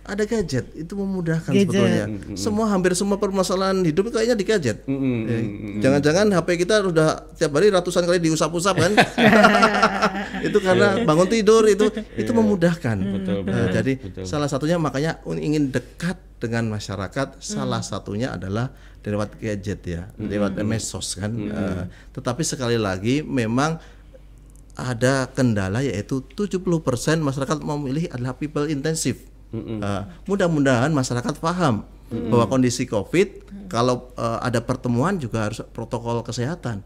ada 0.01 0.23
gadget 0.23 0.63
itu 0.73 0.95
memudahkan 0.95 1.51
Gadget. 1.51 1.67
sebetulnya. 1.67 2.05
Semua 2.33 2.65
hampir 2.67 2.95
semua 2.95 3.15
permasalahan 3.15 3.83
hidup 3.83 4.07
kayaknya 4.07 4.33
di 4.33 4.45
gadget. 4.45 4.77
Mm, 4.83 4.95
mm, 4.95 5.19
Ya, 5.21 5.37
mm, 5.37 5.79
Jangan-jangan 5.83 6.25
HP 6.31 6.47
kita 6.57 6.79
udah 6.81 7.09
tiap 7.35 7.51
hari 7.51 7.67
ratusan 7.67 8.07
kali 8.07 8.17
diusap-usap 8.17 8.75
kan? 8.77 8.91
itu 10.47 10.57
karena 10.57 11.03
bangun 11.03 11.27
tidur 11.27 11.63
itu 11.67 11.85
itu 12.15 12.31
memudahkan. 12.31 12.95
Iya. 12.97 13.11
Betul, 13.13 13.35
Eh, 13.35 13.43
betul, 13.43 13.67
jadi 13.73 13.93
betul. 13.99 14.23
salah 14.23 14.47
satunya 14.47 14.79
makanya 14.79 15.19
ingin 15.27 15.69
dekat 15.69 16.15
dengan 16.37 16.69
masyarakat 16.69 17.41
salah 17.41 17.81
satunya 17.81 18.33
adalah 18.33 18.69
lewat 19.01 19.39
gadget 19.39 19.81
ya, 19.87 20.03
lewat 20.19 20.59
medsos 20.67 21.15
kan. 21.15 21.31
Eh, 21.31 21.83
tetapi 22.11 22.43
sekali 22.43 22.75
lagi 22.75 23.23
memang 23.23 23.79
ada 24.77 25.25
kendala 25.33 25.81
yaitu 25.81 26.21
70% 26.21 26.61
masyarakat 27.17 27.57
memilih 27.65 28.05
adalah 28.13 28.37
people 28.37 28.69
intensive. 28.69 29.17
Uh, 29.47 30.03
mudah-mudahan 30.27 30.91
masyarakat 30.91 31.39
paham 31.39 31.87
bahwa 32.29 32.45
kondisi 32.47 32.83
COVID 32.83 33.47
kalau 33.71 34.11
uh, 34.19 34.43
ada 34.43 34.59
pertemuan 34.59 35.15
juga 35.15 35.47
harus 35.49 35.63
protokol 35.71 36.19
kesehatan. 36.21 36.83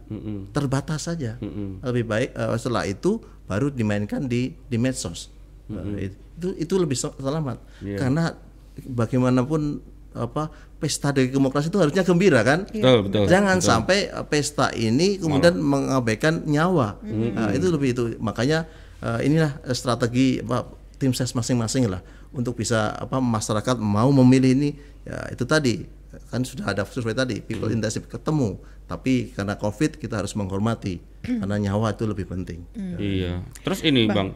Terbatas 0.54 1.10
saja. 1.10 1.42
Lebih 1.82 2.06
baik 2.06 2.30
uh, 2.38 2.54
setelah 2.56 2.86
itu 2.86 3.18
baru 3.46 3.74
dimainkan 3.74 4.24
di 4.24 4.54
di 4.70 4.78
medsos. 4.78 5.34
Uh, 5.68 6.00
itu 6.00 6.48
itu 6.56 6.74
lebih 6.78 6.96
sel- 6.96 7.18
selamat. 7.18 7.58
Karena 7.98 8.38
bagaimanapun 8.86 9.82
apa 10.12 10.52
pesta 10.82 11.14
demokrasi 11.16 11.70
itu 11.72 11.80
harusnya 11.80 12.04
gembira 12.04 12.42
kan? 12.42 12.68
Betul, 12.68 13.08
betul. 13.08 13.24
Jangan 13.30 13.62
sampai 13.64 14.10
uh, 14.12 14.26
pesta 14.26 14.74
ini 14.74 15.22
kemudian 15.22 15.56
mengabaikan 15.62 16.44
nyawa. 16.44 17.00
Nah, 17.06 17.54
itu 17.54 17.70
lebih 17.70 17.90
itu 17.96 18.04
makanya 18.18 18.66
uh, 19.06 19.22
inilah 19.22 19.62
uh, 19.64 19.76
strategi 19.78 20.42
apa 20.42 20.68
tim 20.98 21.14
ses 21.14 21.32
masing-masing 21.32 21.88
lah 21.88 22.02
untuk 22.34 22.58
bisa 22.60 22.94
apa 22.98 23.18
masyarakat 23.22 23.78
mau 23.80 24.10
memilih 24.12 24.52
ini 24.54 24.70
ya 25.02 25.18
itu 25.34 25.44
tadi 25.50 25.84
kan 26.30 26.44
sudah 26.44 26.76
ada 26.76 26.84
survei 26.86 27.16
tadi 27.16 27.40
people 27.42 27.72
intensive 27.72 28.06
ketemu 28.06 28.60
tapi 28.86 29.32
karena 29.32 29.56
covid 29.56 29.96
kita 29.96 30.20
harus 30.20 30.36
menghormati 30.36 31.00
karena 31.24 31.56
nyawa 31.56 31.96
itu 31.96 32.04
lebih 32.04 32.28
penting. 32.28 32.68
Iya. 33.00 33.46
Terus 33.64 33.80
ini 33.88 34.10
Bang. 34.12 34.36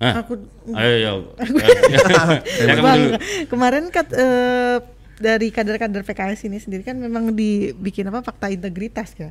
Ah, 0.00 0.24
Aku 0.24 0.32
ayo 0.72 0.94
ya. 0.96 1.12
Ya, 2.64 2.74
Bang, 2.84 3.20
kemarin 3.52 3.92
kat, 3.92 4.08
eh, 4.16 4.80
dari 5.20 5.52
kader-kader 5.52 6.00
PKS 6.00 6.48
ini 6.48 6.56
sendiri 6.56 6.80
kan 6.80 6.96
memang 6.96 7.36
dibikin 7.36 8.08
apa 8.08 8.24
fakta 8.24 8.48
integritas 8.48 9.12
ya 9.12 9.28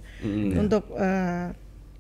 untuk 0.54 0.94
eh, 0.94 1.50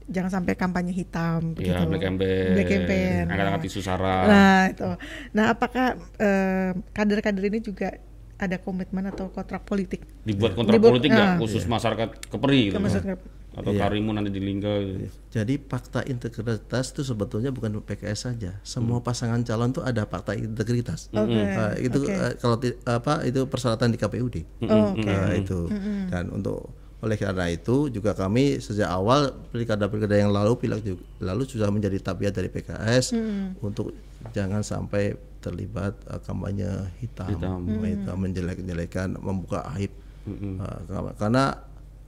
jangan 0.06 0.42
sampai 0.42 0.54
kampanye 0.54 0.94
hitam 0.94 1.58
begitu. 1.58 1.74
Iya, 1.74 1.86
black 1.86 2.04
campaign. 2.04 2.50
Black 2.54 2.70
campaign. 2.70 3.24
Angkat-angkat 3.30 3.64
isu 3.66 3.80
sara. 3.82 4.18
Nah, 4.26 4.62
itu. 4.70 4.90
Nah, 5.34 5.46
apakah 5.54 5.88
eh, 6.18 6.72
kader-kader 6.94 7.46
ini 7.46 7.62
juga 7.62 7.98
ada 8.38 8.58
komitmen 8.62 9.06
atau 9.10 9.30
kontrak 9.30 9.66
politik? 9.66 10.06
Dibuat 10.22 10.54
kontrak 10.54 10.78
Dibuat- 10.78 10.98
politik 10.98 11.10
nggak 11.10 11.30
ah. 11.34 11.38
khusus 11.42 11.66
masyarakat 11.66 12.10
Keperi 12.30 12.70
gitu. 12.70 12.78
Masyarakat. 12.78 13.18
Atau 13.60 13.72
Karimun 13.76 14.16
nanti 14.16 14.32
di 14.32 14.40
Lingga 14.40 14.74
gitu. 14.80 15.12
Jadi 15.30 15.54
fakta 15.60 16.00
integritas 16.04 16.90
itu 16.90 17.04
sebetulnya 17.04 17.52
bukan 17.52 17.78
PKS 17.80 18.20
saja. 18.26 18.56
Semua 18.64 19.00
pasangan 19.00 19.44
calon 19.44 19.70
itu 19.70 19.84
ada 19.84 20.04
fakta 20.04 20.34
integritas. 20.34 21.12
Oke, 21.12 21.36
Uh, 21.36 21.74
itu 21.78 22.00
uh, 22.08 22.34
kalau 22.36 22.56
ti- 22.56 22.80
apa 22.84 23.22
itu 23.24 23.44
persyaratan 23.44 23.92
di 23.92 23.98
KPUD. 23.98 24.36
Oh, 24.66 24.96
oke. 24.96 25.04
Uh, 25.04 25.32
itu. 25.36 25.60
Dan 26.08 26.32
untuk 26.32 26.72
oleh 27.00 27.16
karena 27.16 27.48
itu 27.48 27.88
juga 27.88 28.12
kami 28.12 28.60
sejak 28.60 28.88
awal 28.88 29.32
pilkada-pilkada 29.52 30.20
yang 30.20 30.36
lalu 30.36 30.60
pilek 30.60 30.84
juga, 30.84 31.04
lalu 31.24 31.48
sudah 31.48 31.72
menjadi 31.72 31.96
tabiat 32.02 32.36
dari 32.36 32.48
PKS 32.48 33.16
untuk 33.60 33.96
jangan 34.32 34.60
sampai 34.60 35.16
terlibat 35.40 35.96
uh, 36.08 36.20
kampanye 36.20 36.68
hitam, 37.00 37.32
Hitam. 37.32 37.60
hitam 37.80 38.18
menjelek-jelekan, 38.20 39.16
membuka 39.16 39.64
aib. 39.76 39.92
Uh, 40.28 41.16
karena 41.16 41.56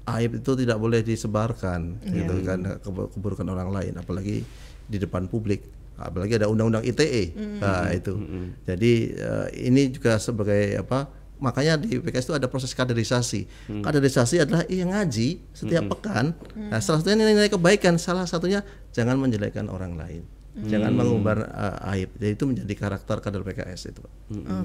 aib 0.03 0.31
itu 0.35 0.51
tidak 0.55 0.75
boleh 0.75 1.01
disebarkan 1.01 2.01
gitu 2.03 2.33
kan 2.41 2.59
ke- 2.77 3.09
keburukan 3.11 3.45
orang 3.45 3.69
lain 3.69 3.93
apalagi 3.95 4.41
di 4.83 4.97
depan 4.97 5.25
publik. 5.25 5.61
Apalagi 5.93 6.33
ada 6.33 6.45
undang-undang 6.45 6.81
ITE 6.81 7.29
nah 7.59 7.85
itu. 7.91 8.17
Jadi 8.63 8.91
eh, 9.13 9.47
ini 9.63 9.89
juga 9.89 10.17
sebagai 10.17 10.75
apa 10.75 11.05
makanya 11.37 11.73
di 11.75 11.97
PKS 11.97 12.25
itu 12.27 12.35
ada 12.35 12.45
proses 12.45 12.69
kaderisasi. 12.71 13.45
Kaderisasi 13.79 14.35
adalah 14.39 14.65
yang 14.65 14.89
ngaji 14.89 15.41
setiap 15.51 15.85
pekan. 15.87 16.33
Nah 16.55 16.77
salah 16.79 17.01
satunya 17.01 17.17
nilai-nilai 17.19 17.49
kebaikan 17.49 17.97
salah 17.97 18.25
satunya 18.25 18.61
jangan 18.89 19.15
menjelekkan 19.15 19.65
orang 19.65 19.93
lain. 19.93 20.25
Jangan 20.53 20.91
mengumbar 20.91 21.37
eh, 21.45 21.93
aib. 21.93 22.09
Jadi 22.15 22.31
itu 22.31 22.43
menjadi 22.43 22.73
karakter 22.75 23.21
kader 23.21 23.41
PKS 23.41 23.81
itu 23.87 24.01
Pak. 24.01 24.13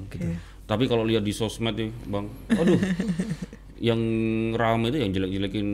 Oke. 0.01 0.19
Tapi 0.65 0.83
kalau 0.83 1.01
lihat 1.01 1.21
di 1.21 1.31
sosmed 1.31 1.77
nih, 1.77 1.93
Bang. 2.03 2.27
Aduh. 2.51 2.75
yang 3.79 3.99
ramai 4.57 4.89
itu 4.89 4.97
yang 5.01 5.11
jelek-jelekin 5.13 5.67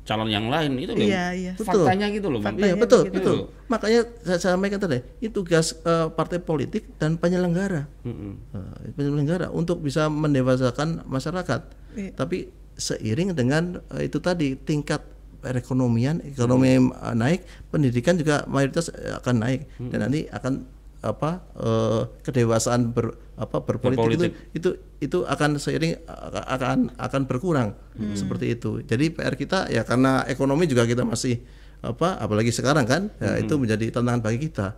calon 0.00 0.26
yang 0.32 0.50
lain 0.50 0.74
itu 0.80 0.92
loh. 0.96 1.06
Iya, 1.06 1.24
iya. 1.36 1.52
Faktanya 1.54 2.10
gitu 2.10 2.32
loh, 2.32 2.40
Bang. 2.42 2.58
Iya 2.58 2.74
Faktanya 2.74 2.82
betul 2.82 3.00
begitu. 3.06 3.18
betul. 3.20 3.38
Makanya 3.70 4.00
saya 4.26 4.38
sampaikan 4.42 4.80
tadi 4.82 4.98
itu 5.22 5.30
tugas 5.30 5.76
eh, 5.86 6.08
partai 6.10 6.42
politik 6.42 6.98
dan 6.98 7.14
penyelenggara, 7.20 7.86
Eh, 8.02 8.90
penyelenggara 8.96 9.52
untuk 9.54 9.78
bisa 9.84 10.10
mendewasakan 10.10 11.06
masyarakat. 11.06 11.60
Iya. 11.94 12.10
Tapi 12.16 12.50
seiring 12.74 13.36
dengan 13.36 13.78
eh, 13.94 14.08
itu 14.10 14.18
tadi 14.18 14.56
tingkat 14.58 15.04
perekonomian, 15.44 16.24
ekonomi 16.26 16.80
eh, 16.80 17.14
naik, 17.14 17.40
pendidikan 17.70 18.18
juga 18.18 18.42
mayoritas 18.50 18.90
akan 19.22 19.34
naik 19.46 19.68
dan 19.94 20.10
nanti 20.10 20.26
akan 20.32 20.66
apa 21.00 21.44
eh, 21.56 22.02
kedewasaan 22.24 22.92
ber 22.92 23.16
apa 23.40 23.64
berpolitik, 23.64 23.96
Berpolitik. 23.96 24.30
itu 24.52 24.68
itu 24.68 24.70
itu 25.00 25.18
akan 25.24 25.56
seiring 25.56 25.96
akan 26.44 26.92
akan 27.00 27.22
berkurang 27.24 27.72
seperti 28.12 28.52
itu. 28.52 28.84
Jadi 28.84 29.16
PR 29.16 29.32
kita 29.32 29.72
ya 29.72 29.80
karena 29.88 30.28
ekonomi 30.28 30.68
juga 30.68 30.84
kita 30.84 31.08
masih 31.08 31.40
apa 31.80 32.20
apalagi 32.20 32.52
sekarang 32.52 32.84
kan 32.84 33.08
ya 33.16 33.40
itu 33.40 33.56
menjadi 33.56 33.88
tantangan 33.96 34.20
bagi 34.20 34.44
kita. 34.44 34.76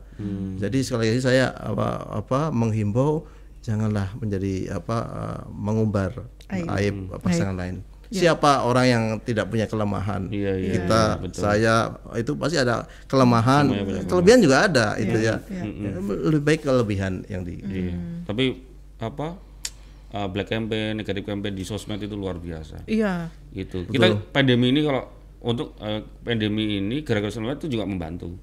Jadi 0.63 0.79
sekali 0.87 1.11
lagi 1.11 1.23
saya 1.27 1.51
apa 1.51 2.07
apa 2.23 2.55
menghimbau 2.55 3.27
janganlah 3.63 4.11
menjadi 4.19 4.79
apa 4.79 4.97
uh, 4.99 5.41
mengumbar 5.51 6.27
Aib. 6.51 6.67
aib, 6.69 6.97
pasangan 7.23 7.57
lain. 7.57 7.81
Siapa 8.13 8.69
orang 8.69 8.87
yang 8.87 9.05
tidak 9.25 9.49
punya 9.49 9.65
kelemahan? 9.65 10.29
Iya, 10.29 10.53
iya, 10.61 10.73
Kita, 10.77 11.03
saya 11.33 11.75
itu 12.21 12.37
pasti 12.37 12.61
ada 12.61 12.85
kelemahan, 13.09 13.73
kelebihan 14.05 14.39
juga 14.45 14.69
ada 14.69 14.87
itu 15.01 15.17
ya. 15.17 15.41
Ya, 15.49 15.97
Lebih 16.05 16.43
baik 16.45 16.61
kelebihan 16.69 17.25
yang 17.27 17.43
di. 17.43 17.59
Iya. 17.65 17.97
Tapi 18.29 18.45
apa 19.01 19.41
uh, 20.13 20.29
black 20.29 20.53
campaign, 20.53 21.01
negatif 21.01 21.25
campaign 21.25 21.57
di 21.57 21.65
sosmed 21.65 21.99
itu 22.05 22.15
luar 22.15 22.37
biasa. 22.39 22.85
Iya. 22.85 23.33
Gitu. 23.51 23.89
Kita 23.89 24.31
pandemi 24.31 24.71
ini 24.71 24.85
kalau 24.85 25.09
untuk 25.43 25.75
uh, 25.83 26.05
pandemi 26.23 26.79
ini 26.79 27.03
gara-gara 27.03 27.33
sosmed 27.33 27.59
itu 27.59 27.81
juga 27.81 27.89
membantu. 27.89 28.37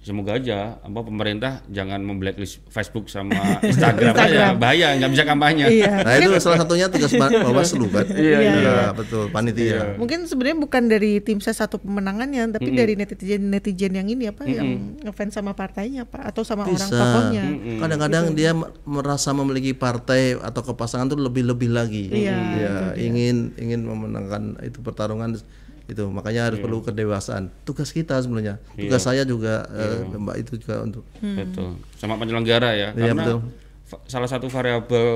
Semoga 0.00 0.32
aja 0.34 0.80
apa 0.80 1.00
pemerintah 1.00 1.60
jangan 1.68 2.00
memblacklist 2.00 2.64
Facebook 2.66 3.06
sama 3.06 3.36
Instagram, 3.62 4.16
aja 4.16 4.56
bahaya 4.56 4.96
nggak 4.96 5.12
bisa 5.12 5.24
kampanye. 5.24 5.68
Iya. 5.68 5.92
Nah 6.00 6.12
itu 6.16 6.32
salah 6.40 6.56
satunya 6.58 6.88
tugas 6.88 7.12
Ba- 7.12 7.28
Bawaslu 7.44 7.84
kan. 7.86 8.08
Iya, 8.08 8.38
iya. 8.40 8.76
betul 8.90 9.28
panitia. 9.28 10.00
Mungkin 10.00 10.24
sebenarnya 10.24 10.56
bukan 10.58 10.82
dari 10.88 11.20
tim 11.20 11.36
saya 11.38 11.52
satu 11.54 11.76
pemenangannya, 11.76 12.48
tapi 12.50 12.72
dari 12.72 12.96
netizen 12.96 13.52
netizen 13.52 13.92
yang 13.92 14.08
ini 14.08 14.24
apa 14.26 14.48
yang 14.48 14.68
ngefans 15.04 15.36
sama 15.36 15.52
partainya 15.52 16.02
pak 16.02 16.32
atau 16.32 16.42
sama 16.42 16.64
orang 16.64 16.80
Bisa. 16.80 16.96
tokohnya. 16.96 17.44
Kadang-kadang 17.76 18.24
dia 18.32 18.50
m- 18.50 18.72
merasa 18.82 19.30
memiliki 19.30 19.72
partai 19.72 20.32
atau 20.34 20.64
kepasangan 20.64 21.06
itu 21.06 21.20
lebih-lebih 21.20 21.68
lagi. 21.68 22.08
Iya, 22.08 22.36
Ya, 22.56 22.74
ingin 22.96 23.52
ingin 23.54 23.84
memenangkan 23.84 24.64
itu 24.64 24.80
pertarungan 24.80 25.36
itu 25.90 26.04
makanya 26.06 26.46
harus 26.46 26.58
perlu 26.58 26.80
kedewasaan. 26.80 27.50
Tugas 27.62 27.90
kita 27.90 28.16
sebenarnya. 28.16 28.62
Tugas 28.72 29.02
saya 29.02 29.22
juga 29.22 29.66
eh, 29.68 30.06
Mbak 30.08 30.36
itu 30.38 30.52
juga 30.56 30.80
untuk 30.80 31.02
Betul. 31.18 31.76
Sama 31.94 32.14
penyelenggara 32.14 32.70
ya. 32.72 32.88
Iya, 32.92 33.12
Karena 33.12 33.22
betul. 33.22 33.38
salah 34.06 34.26
satu 34.26 34.46
variabel 34.46 35.08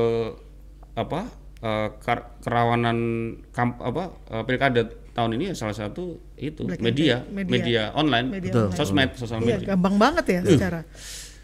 apa 0.92 1.20
eh, 1.58 1.88
kar- 2.00 2.38
kerawanan 2.38 2.98
kamp, 3.50 3.78
apa 3.78 4.10
eh, 4.28 4.42
pilkada 4.42 4.82
tahun 5.14 5.38
ini 5.38 5.44
ya 5.50 5.54
salah 5.54 5.72
satu 5.72 6.18
itu 6.34 6.66
media, 6.66 7.22
media. 7.30 7.46
media, 7.46 7.82
online, 7.94 8.34
Media 8.34 8.66
sosmed, 8.70 9.14
sosial 9.14 9.38
Iya, 9.40 9.62
media. 9.62 9.66
gampang 9.72 9.94
banget 9.94 10.24
ya 10.26 10.40
secara. 10.44 10.82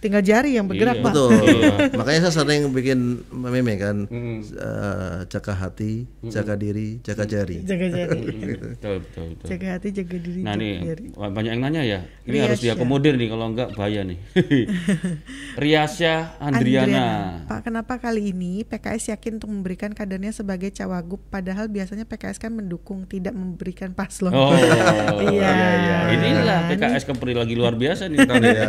Tinggal 0.00 0.20
jari 0.20 0.56
yang 0.56 0.64
bergerak 0.64 0.96
Iya. 0.96 1.02
pak. 1.02 1.12
Betul. 1.12 1.30
Makanya 2.00 2.20
saya 2.24 2.34
sering 2.34 2.62
bikin 2.70 2.98
meme 3.30 3.74
kan, 3.76 3.96
eh, 4.08 5.18
jaga 5.26 5.52
hati, 5.54 6.08
jaga 6.24 6.56
diri, 6.56 6.98
jaga 7.00 7.24
jari. 7.24 7.60
Jaga 7.70 7.86
jari. 7.86 8.20
betul, 8.66 8.94
betul, 9.00 9.24
betul. 9.30 9.46
jaga 9.46 9.66
hati, 9.72 9.88
jaga 9.92 10.16
diri. 10.16 10.40
Nah 10.40 10.52
jaga 10.52 10.62
nih 10.62 10.74
jari. 10.86 11.04
banyak 11.12 11.50
yang 11.50 11.62
nanya 11.62 11.82
ya. 11.82 12.00
Ini 12.22 12.32
Riasya. 12.32 12.44
harus 12.46 12.60
diakomodir 12.60 13.14
nih 13.14 13.28
kalau 13.28 13.46
enggak 13.46 13.68
bahaya 13.72 14.00
nih. 14.02 14.18
Riasya 15.60 16.14
Andriana. 16.38 17.06
Pak, 17.44 17.60
kenapa 17.62 17.98
kali 17.98 18.30
ini 18.30 18.62
PKS 18.62 19.12
yakin 19.12 19.36
untuk 19.36 19.50
memberikan 19.50 19.90
kadernya 19.90 20.30
sebagai 20.30 20.70
cawagup, 20.70 21.20
padahal 21.28 21.66
biasanya 21.66 22.04
PKS 22.04 22.38
kan 22.38 22.52
mendukung, 22.52 23.04
tidak 23.04 23.32
memberikan 23.32 23.92
paslon. 23.92 24.32
Oh, 24.32 24.54
Iya. 24.54 25.28
iya 25.28 25.68
iya. 25.76 25.98
Inilah 26.10 26.60
PKS 26.68 27.04
Kepri 27.04 27.32
lagi 27.32 27.52
luar 27.52 27.74
biasa 27.74 28.06
nih 28.06 28.18
tahun 28.22 28.40
ini. 28.40 28.50
Ya. 28.50 28.68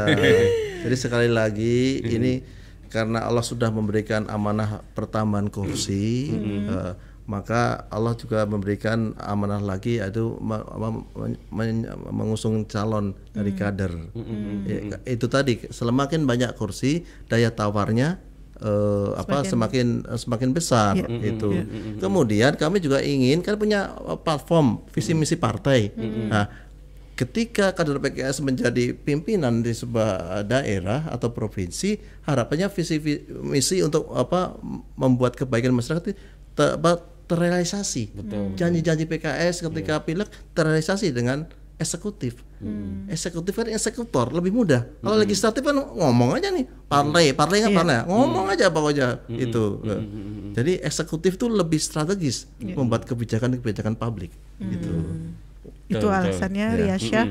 Jadi 0.82 0.96
sekali 0.98 1.21
lagi 1.28 2.00
ini 2.02 2.34
karena 2.88 3.24
Allah 3.24 3.42
sudah 3.42 3.70
memberikan 3.70 4.28
amanah 4.28 4.82
pertambahan 4.92 5.48
kursi, 5.48 6.34
eh, 6.68 6.94
maka 7.24 7.88
Allah 7.88 8.12
juga 8.14 8.44
memberikan 8.44 9.16
amanah 9.16 9.60
lagi 9.60 9.98
yaitu 9.98 10.36
me- 10.38 10.66
me- 10.76 11.08
men- 11.50 11.88
mengusung 12.10 12.66
calon 12.66 13.14
dari 13.32 13.54
kader. 13.54 13.94
Ya, 14.66 14.78
itu 15.08 15.26
tadi 15.26 15.64
semakin 15.66 16.26
banyak 16.26 16.52
kursi 16.54 17.02
daya 17.26 17.48
tawarnya 17.50 18.20
eh, 18.60 19.10
apa 19.16 19.42
semakin 19.48 19.88
semakin 20.12 20.50
besar 20.52 20.94
itu. 21.24 21.50
Kemudian 21.98 22.54
kami 22.54 22.78
juga 22.78 23.00
ingin 23.00 23.40
kan 23.40 23.56
punya 23.56 23.90
eh, 23.96 24.20
platform 24.20 24.84
visi 24.92 25.16
misi 25.16 25.34
partai. 25.34 25.96
Nah, 26.28 26.46
ketika 27.22 27.70
kader 27.72 28.00
PKS 28.00 28.42
menjadi 28.42 28.92
pimpinan 28.92 29.62
di 29.62 29.72
sebuah 29.72 30.10
daerah 30.44 31.06
atau 31.08 31.30
provinsi, 31.30 31.96
harapannya 32.24 32.66
visi 32.68 32.98
vi- 32.98 33.22
misi 33.40 33.78
untuk 33.80 34.10
apa 34.12 34.58
membuat 34.96 35.36
kebaikan 35.36 35.70
masyarakat 35.72 36.02
itu 36.04 36.18
ter- 36.52 36.76
apa, 36.76 36.98
terrealisasi. 37.28 38.10
Janji-janji 38.54 39.06
PKS 39.06 39.62
ketika 39.64 40.02
pileg 40.02 40.26
terrealisasi 40.52 41.10
dengan 41.10 41.46
eksekutif. 41.78 42.42
Eksekutif 43.08 43.56
kan 43.56 43.66
eksekutor 43.68 44.30
lebih 44.32 44.52
mudah. 44.52 44.86
Kalau 45.00 45.18
legislatif 45.20 45.62
kan 45.62 45.74
ngomong 45.74 46.36
aja 46.36 46.50
nih, 46.50 46.62
partai, 46.86 47.34
partai 47.34 47.58
kan 47.60 47.72
partai, 47.76 47.98
ngomong 48.08 48.46
aja 48.48 48.66
pokoknya 48.68 49.08
itu. 49.32 49.64
Jadi 50.52 50.74
eksekutif 50.80 51.32
itu 51.36 51.48
lebih 51.48 51.80
strategis 51.80 52.46
membuat 52.76 53.06
kebijakan-kebijakan 53.06 53.96
publik 53.96 54.30
gitu. 54.60 54.90
Itu 55.92 56.00
Betul, 56.00 56.10
betul. 56.10 56.20
alasannya 56.24 56.66
Riasya. 56.80 57.22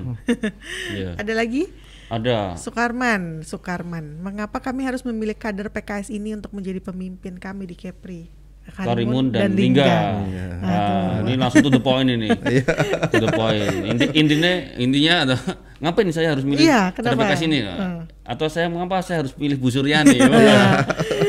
Iya. 0.96 1.11
Ada 1.16 1.33
lagi? 1.33 1.62
Ada. 2.11 2.59
Sukarman, 2.61 3.40
Sukarman. 3.46 4.20
Mengapa 4.20 4.61
kami 4.61 4.85
harus 4.85 5.01
memilih 5.07 5.33
kader 5.33 5.73
PKS 5.73 6.12
ini 6.12 6.37
untuk 6.37 6.53
menjadi 6.53 6.83
pemimpin 6.83 7.40
kami 7.40 7.64
di 7.64 7.79
Kepri? 7.79 8.29
Karimun 8.70 9.35
dan 9.35 9.51
Lingga. 9.57 10.23
Nah, 10.62 11.27
ini 11.27 11.35
langsung 11.35 11.64
to 11.64 11.70
the 11.73 11.83
point 11.83 12.07
ini. 12.07 12.31
to 13.12 13.16
the 13.18 13.31
point. 13.35 13.66
Inti, 13.83 14.07
intinya 14.14 14.53
intinya 14.79 15.14
ada 15.27 15.37
ngapain 15.81 16.12
saya 16.14 16.37
harus 16.37 16.44
milih 16.46 16.62
Iya, 16.62 16.94
kader 16.94 17.16
kenapa? 17.16 17.35
PKS 17.35 17.42
ini? 17.51 17.59
Hmm. 17.66 18.07
Atau 18.23 18.46
saya 18.46 18.70
mengapa 18.70 19.03
saya 19.03 19.27
harus 19.27 19.35
pilih 19.35 19.59
Bu 19.59 19.75
Suryani? 19.75 20.23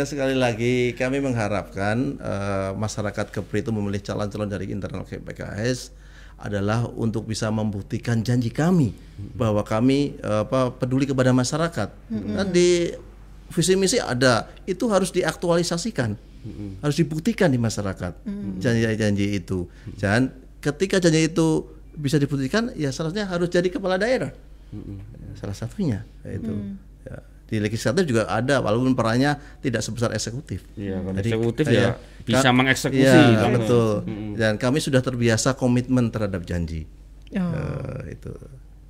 Ya 0.00 0.08
sekali 0.08 0.32
lagi 0.32 0.96
kami 0.96 1.20
mengharapkan 1.20 2.16
eh, 2.16 2.72
masyarakat 2.72 3.28
Kepri 3.36 3.60
itu 3.60 3.68
memilih 3.68 4.00
calon-calon 4.00 4.48
dari 4.48 4.72
internal 4.72 5.04
PKS 5.04 5.92
adalah 6.40 6.88
untuk 6.96 7.28
bisa 7.28 7.52
membuktikan 7.52 8.24
janji 8.24 8.48
kami 8.48 8.96
bahwa 9.36 9.60
kami 9.60 10.16
apa 10.24 10.72
peduli 10.72 11.04
kepada 11.04 11.36
masyarakat. 11.36 11.92
Dan 12.08 12.48
di 12.48 12.96
visi 13.52 13.76
misi 13.76 14.00
ada 14.00 14.48
itu 14.64 14.88
harus 14.88 15.12
diaktualisasikan, 15.12 16.16
harus 16.80 16.96
dibuktikan 16.96 17.52
di 17.52 17.60
masyarakat 17.60 18.24
janji-janji 18.56 19.36
itu. 19.36 19.68
Dan 20.00 20.32
ketika 20.64 20.96
janji 20.96 21.28
itu 21.28 21.68
bisa 21.92 22.16
dibuktikan, 22.16 22.72
ya 22.72 22.88
salahnya 22.88 23.28
harus 23.28 23.52
jadi 23.52 23.68
kepala 23.68 24.00
daerah. 24.00 24.32
Ya, 24.72 25.30
salah 25.36 25.52
satunya 25.52 26.08
yaitu 26.24 26.56
ya, 27.04 27.20
di 27.50 27.58
legislatif 27.58 28.06
juga 28.06 28.30
ada 28.30 28.62
walaupun 28.62 28.94
perannya 28.94 29.34
tidak 29.58 29.82
sebesar 29.82 30.14
eksekutif. 30.14 30.62
Iya, 30.78 31.02
kalau 31.02 31.18
Jadi, 31.18 31.28
eksekutif 31.34 31.64
iya. 31.66 31.82
ya 31.82 31.90
bisa 32.22 32.46
Ka- 32.46 32.54
mengeksekusi. 32.54 33.02
Iya, 33.02 33.20
gitu. 33.34 33.46
betul. 33.58 33.90
Dan 34.38 34.52
kami 34.54 34.78
sudah 34.78 35.02
terbiasa 35.02 35.58
komitmen 35.58 36.14
terhadap 36.14 36.46
janji. 36.46 36.86
Oh. 37.34 37.42
Eh, 37.42 38.14
itu. 38.14 38.30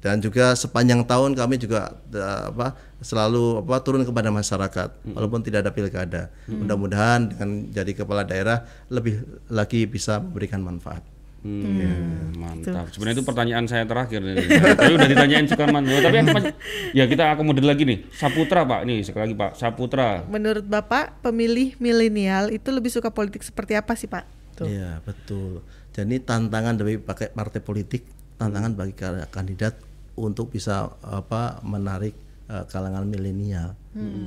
Dan 0.00 0.20
juga 0.24 0.56
sepanjang 0.56 1.04
tahun 1.04 1.36
kami 1.36 1.60
juga 1.60 1.92
eh, 2.12 2.42
apa 2.52 2.76
selalu 3.00 3.64
apa 3.64 3.80
turun 3.80 4.04
kepada 4.04 4.28
masyarakat 4.28 4.88
walaupun 5.16 5.40
tidak 5.40 5.64
ada 5.64 5.72
pilkada. 5.72 6.22
Mudah-mudahan 6.48 7.32
dengan 7.32 7.48
jadi 7.72 7.92
kepala 7.96 8.28
daerah 8.28 8.68
lebih 8.92 9.24
lagi 9.48 9.88
bisa 9.88 10.20
memberikan 10.20 10.60
manfaat. 10.60 11.00
Hmm, 11.40 12.37
mantap. 12.37 12.92
Sebenarnya 12.92 13.16
itu 13.16 13.24
pertanyaan 13.24 13.64
saya 13.64 13.88
terakhir 13.88 14.20
nih. 14.20 14.37
Tapi 14.76 14.92
udah 14.92 15.09
ditanyain 15.09 15.46
Sukarman. 15.48 15.88
Oh, 15.88 16.00
tapi 16.05 16.16
yang 16.20 16.29
mas- 16.37 16.53
ya 16.92 17.09
kita 17.09 17.33
akomodir 17.33 17.64
lagi 17.64 17.88
nih. 17.88 18.05
Saputra 18.12 18.68
Pak, 18.68 18.85
nih 18.85 19.00
sekali 19.00 19.33
lagi 19.33 19.37
Pak. 19.40 19.50
Saputra. 19.57 20.29
Menurut 20.29 20.68
Bapak, 20.68 21.24
pemilih 21.24 21.81
milenial 21.81 22.53
itu 22.53 22.68
lebih 22.68 22.92
suka 22.92 23.09
politik 23.09 23.40
seperti 23.40 23.72
apa 23.72 23.96
sih 23.96 24.05
Pak? 24.05 24.24
Tuh. 24.61 24.68
Iya 24.68 25.00
betul. 25.00 25.64
Jadi 25.96 26.20
tantangan 26.20 26.76
dari 26.76 27.00
pakai 27.00 27.33
partai 27.33 27.64
politik, 27.64 28.05
tantangan 28.37 28.76
bagi 28.76 28.92
ka- 28.92 29.26
kandidat 29.33 29.81
untuk 30.20 30.53
bisa 30.53 30.92
apa 31.00 31.64
menarik 31.64 32.12
eh, 32.53 32.64
kalangan 32.68 33.09
milenial. 33.09 33.72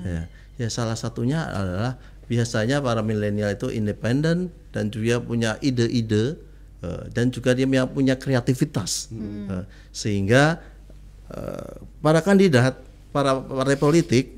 Ya. 0.01 0.25
ya 0.57 0.67
salah 0.67 0.97
satunya 0.97 1.45
adalah 1.45 2.01
biasanya 2.25 2.81
para 2.81 3.05
milenial 3.05 3.53
itu 3.53 3.69
independen 3.69 4.49
dan 4.73 4.89
juga 4.89 5.21
punya 5.21 5.61
ide-ide 5.61 6.35
eh, 6.83 7.07
dan 7.09 7.31
juga 7.31 7.55
dia 7.55 7.63
punya- 7.63 7.87
punya 7.87 8.15
kreativitas 8.15 9.07
Eh, 9.47 9.63
sehingga 9.89 10.59
eh, 11.29 11.75
para 11.99 12.19
kandidat, 12.19 12.77
para 13.09 13.39
partai 13.39 13.75
politik 13.75 14.35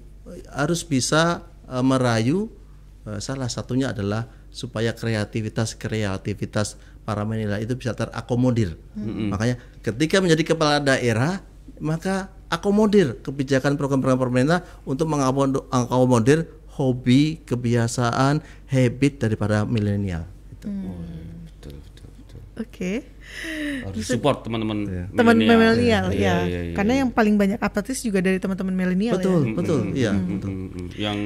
harus 0.51 0.81
bisa 0.81 1.41
eh, 1.65 1.81
merayu 1.81 2.47
Eh, 3.05 3.21
salah 3.21 3.45
satunya 3.45 3.93
adalah 3.93 4.25
supaya 4.49 4.89
kreativitas 4.89 5.77
kreativitas 5.77 6.73
para 7.05 7.21
milenial 7.21 7.61
itu 7.61 7.77
bisa 7.77 7.93
terakomodir. 7.93 8.81
Makanya 9.29 9.61
ketika 9.85 10.17
menjadi 10.17 10.41
kepala 10.41 10.81
daerah 10.81 11.37
maka 11.77 12.33
akomodir 12.49 13.21
kebijakan 13.21 13.77
program-program 13.77 14.17
pemerintah 14.17 14.65
untuk 14.89 15.05
mengakomodir 15.05 16.49
hobi, 16.73 17.45
kebiasaan, 17.45 18.41
habit 18.65 19.21
daripada 19.21 19.69
milenial. 19.69 20.25
Itu. 20.49 20.65
Betul, 20.65 21.24
Oke. 22.55 23.03
Harus 23.83 24.05
support 24.07 24.47
teman-teman 24.47 24.87
Teman 25.11 25.35
milenial. 25.35 25.75
milenial 25.75 26.05
Iya, 26.11 26.23
ya. 26.23 26.35
iya, 26.47 26.59
iya, 26.71 26.75
Karena 26.75 26.93
iya. 26.95 27.01
yang 27.03 27.09
paling 27.11 27.35
banyak 27.35 27.59
apatis 27.59 27.99
juga 27.99 28.23
dari 28.23 28.39
teman-teman 28.39 28.71
milenial 28.71 29.19
Betul, 29.19 29.41
ya. 29.43 29.53
betul. 29.59 29.79
Iya, 29.91 30.11
betul. 30.15 30.49
Mm, 30.51 30.67
mm. 30.71 30.87
yang 30.95 31.17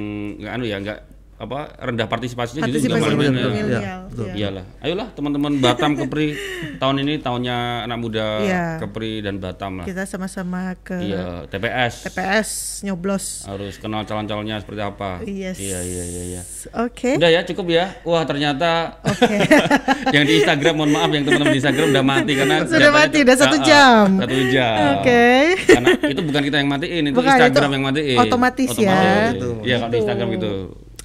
nggak 0.42 0.52
anu 0.58 0.66
ya 0.66 0.78
nggak 0.82 1.00
apa 1.40 1.72
rendah 1.80 2.04
partisipasinya 2.06 2.62
Partisipasi 2.62 2.84
juga 2.92 3.00
malah 3.00 3.16
milenial. 3.16 3.48
milenial, 3.50 4.00
betul. 4.06 4.26
ya. 4.26 4.34
Iyalah, 4.36 4.66
ayolah 4.80 5.08
teman-teman 5.10 5.52
Batam 5.58 5.92
Kepri 5.96 6.36
tahun 6.84 6.96
ini 7.00 7.14
tahunnya 7.18 7.58
anak 7.88 7.98
muda 7.98 8.28
Iya. 8.40 8.64
Kepri 8.78 9.12
dan 9.20 9.40
Batam 9.40 9.80
lah. 9.80 9.86
Kita 9.86 10.04
sama-sama 10.04 10.76
ke 10.78 11.00
Iya, 11.00 11.48
TPS 11.48 12.04
TPS 12.06 12.50
nyoblos. 12.84 13.48
harus 13.48 13.76
kenal 13.76 14.04
calon-calonnya 14.04 14.60
seperti 14.60 14.82
apa. 14.82 15.24
Yes. 15.24 15.56
Iya, 15.58 15.80
iya, 15.80 16.04
iya, 16.06 16.24
iya. 16.30 16.42
Oke. 16.78 17.16
Udah 17.16 17.32
ya, 17.32 17.42
cukup 17.46 17.72
ya. 17.72 17.96
Wah, 18.04 18.24
ternyata 18.24 19.00
Oke. 19.02 19.40
yang 20.16 20.24
di 20.24 20.34
Instagram 20.38 20.74
mohon 20.76 20.92
maaf 20.92 21.08
yang 21.10 21.24
teman-teman 21.24 21.50
di 21.50 21.60
Instagram 21.60 21.88
udah 21.90 22.04
mati 22.04 22.32
karena 22.36 22.56
Sudah 22.62 22.92
mati, 22.92 23.18
udah 23.22 23.38
satu 23.38 23.48
Ah, 23.50 23.56
ah, 23.56 23.64
jam. 23.66 24.08
Satu 24.20 24.36
jam. 24.50 24.76
Oke. 24.94 25.24
Karena 25.66 25.90
itu 26.04 26.22
bukan 26.22 26.42
kita 26.44 26.58
yang 26.58 26.68
matiin, 26.68 27.04
itu 27.06 27.16
Bukan, 27.16 27.32
Instagram 27.32 27.64
itu 27.64 27.72
yang 27.72 27.86
matiin. 27.86 28.18
otomatis 28.20 28.70
ya. 28.76 29.00
Iya, 29.62 29.76
kalau 29.78 29.88
di 29.88 29.98
Instagram 29.98 30.28
gitu, 30.36 30.52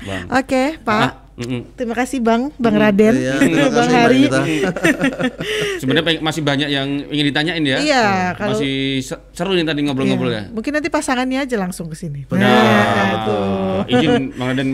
Bang. 0.05 0.23
Oke, 0.31 0.63
Pak. 0.79 1.01
Ah, 1.01 1.13
mm-mm. 1.35 1.61
Terima 1.75 1.95
kasih 1.95 2.19
Bang, 2.21 2.55
Bang 2.55 2.77
Raden, 2.77 3.11
Iya, 3.13 3.35
terima 3.41 3.67
Bang 3.69 3.91
Hari. 3.91 4.23
Sebenarnya 5.81 6.21
masih 6.21 6.43
banyak 6.43 6.69
yang 6.69 6.89
ingin 7.07 7.27
ditanyain 7.27 7.65
ya. 7.65 7.79
Iya, 7.79 8.05
kalau- 8.35 8.55
masih 8.55 8.75
se- 9.01 9.23
seru 9.33 9.53
nih 9.53 9.65
tadi 9.65 9.81
ngobrol-ngobrol 9.83 10.31
ya. 10.31 10.47
Iya. 10.47 10.53
Mungkin 10.53 10.73
nanti 10.73 10.89
pasangannya 10.89 11.39
aja 11.41 11.57
langsung 11.57 11.87
ke 11.87 11.97
sini. 11.97 12.23
Nah, 12.29 12.39
Nah, 12.39 13.85
izin 13.87 14.33
Bang 14.33 14.49
Raden 14.53 14.69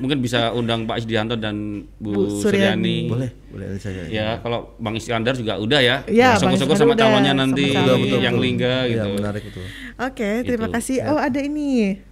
mungkin- 0.00 0.20
bisa 0.20 0.50
undang 0.50 0.84
Pak 0.84 0.98
Isdianto 0.98 1.34
dan 1.34 1.86
Bu, 1.96 2.10
Bu 2.10 2.22
Suryani. 2.36 2.42
Suryani. 2.42 2.96
Boleh, 3.06 3.30
boleh 3.48 3.66
saja. 3.76 4.02
Ya, 4.06 4.38
kalau 4.38 4.74
Bang 4.76 4.94
Iskandar 4.94 5.34
juga 5.34 5.56
udah 5.56 5.80
ya. 5.80 5.96
Iya, 6.04 6.36
Iskandar 6.36 6.76
sama 6.76 6.92
udah, 6.92 6.98
calonnya 6.98 7.32
nanti. 7.32 7.70
Betul, 7.70 7.96
betul, 8.00 8.20
yang 8.20 8.34
betul. 8.34 8.44
lingga 8.44 8.74
Iya, 8.82 8.90
gitu. 8.92 9.08
menarik 9.18 9.42
itu. 9.44 9.60
Oke, 9.98 10.30
terima 10.42 10.66
Gitu. 10.66 10.74
kasih. 10.74 10.96
Oh, 11.06 11.18
ada 11.18 11.38
ini. 11.38 12.02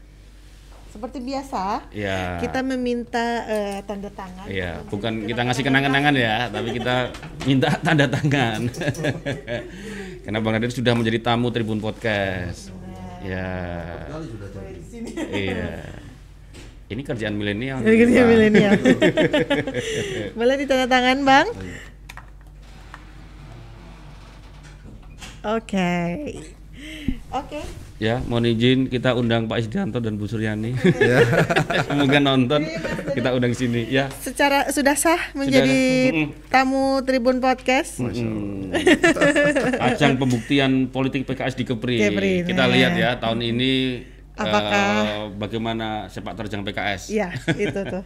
Seperti 0.90 1.22
biasa, 1.22 1.87
Ya. 1.94 2.42
kita 2.42 2.66
meminta 2.66 3.46
eh, 3.46 3.79
tanda 3.87 4.11
tangan. 4.11 4.50
Iya, 4.50 4.83
bukan 4.90 5.22
kita 5.22 5.46
ngasih 5.46 5.62
kenangan-kenangan 5.62 6.14
ya, 6.14 6.37
tapi 6.50 6.68
kita 6.74 6.94
minta 7.46 7.70
tanda 7.87 8.11
tangan. 8.11 8.66
Karena 10.20 10.38
Bang 10.38 10.53
Raden 10.53 10.68
sudah 10.68 10.92
menjadi 10.92 11.22
tamu 11.22 11.48
Tribun 11.48 11.79
Podcast. 11.79 12.74
Ya. 13.22 13.55
Iya. 15.31 15.79
Ini 16.90 17.07
kerjaan 17.07 17.38
milenial. 17.38 17.87
Dari 17.87 17.96
kerja 17.96 18.20
Bang. 18.20 18.31
milenial. 18.35 18.72
Boleh 20.38 20.55
ditanda 20.59 20.90
tangan, 20.90 21.18
Bang? 21.22 21.46
Oke. 25.46 25.94
Oke. 27.31 27.61
Ya, 28.01 28.17
mohon 28.25 28.49
izin 28.49 28.89
kita 28.89 29.13
undang 29.13 29.45
Pak 29.45 29.61
Isdianto 29.61 30.01
dan 30.01 30.17
Bu 30.17 30.25
Suryani. 30.25 30.73
Semoga 31.87 32.17
nonton. 32.17 32.65
Kita 33.13 33.37
undang 33.37 33.53
sini. 33.53 33.85
Ya. 33.87 34.09
Secara 34.17 34.73
sudah 34.73 34.97
sah 34.97 35.21
menjadi 35.37 36.09
Mm-mm. 36.09 36.49
tamu 36.49 37.05
Tribun 37.05 37.45
Podcast. 37.45 38.01
Hmm. 38.01 38.73
Ajang 39.85 40.17
pembuktian 40.17 40.89
politik 40.89 41.29
PKS 41.29 41.55
di 41.55 41.69
Kepri. 41.69 42.01
Kepri, 42.01 42.33
Kita 42.49 42.65
nah. 42.65 42.73
lihat 42.73 42.97
ya 42.97 43.21
tahun 43.21 43.45
ini 43.45 43.73
Apakah- 44.33 45.05
eh, 45.05 45.25
bagaimana 45.37 46.09
sepak 46.09 46.33
terjang 46.35 46.65
PKS. 46.65 47.13
Iya, 47.13 47.37
itu 47.53 47.81
tuh. 47.85 48.01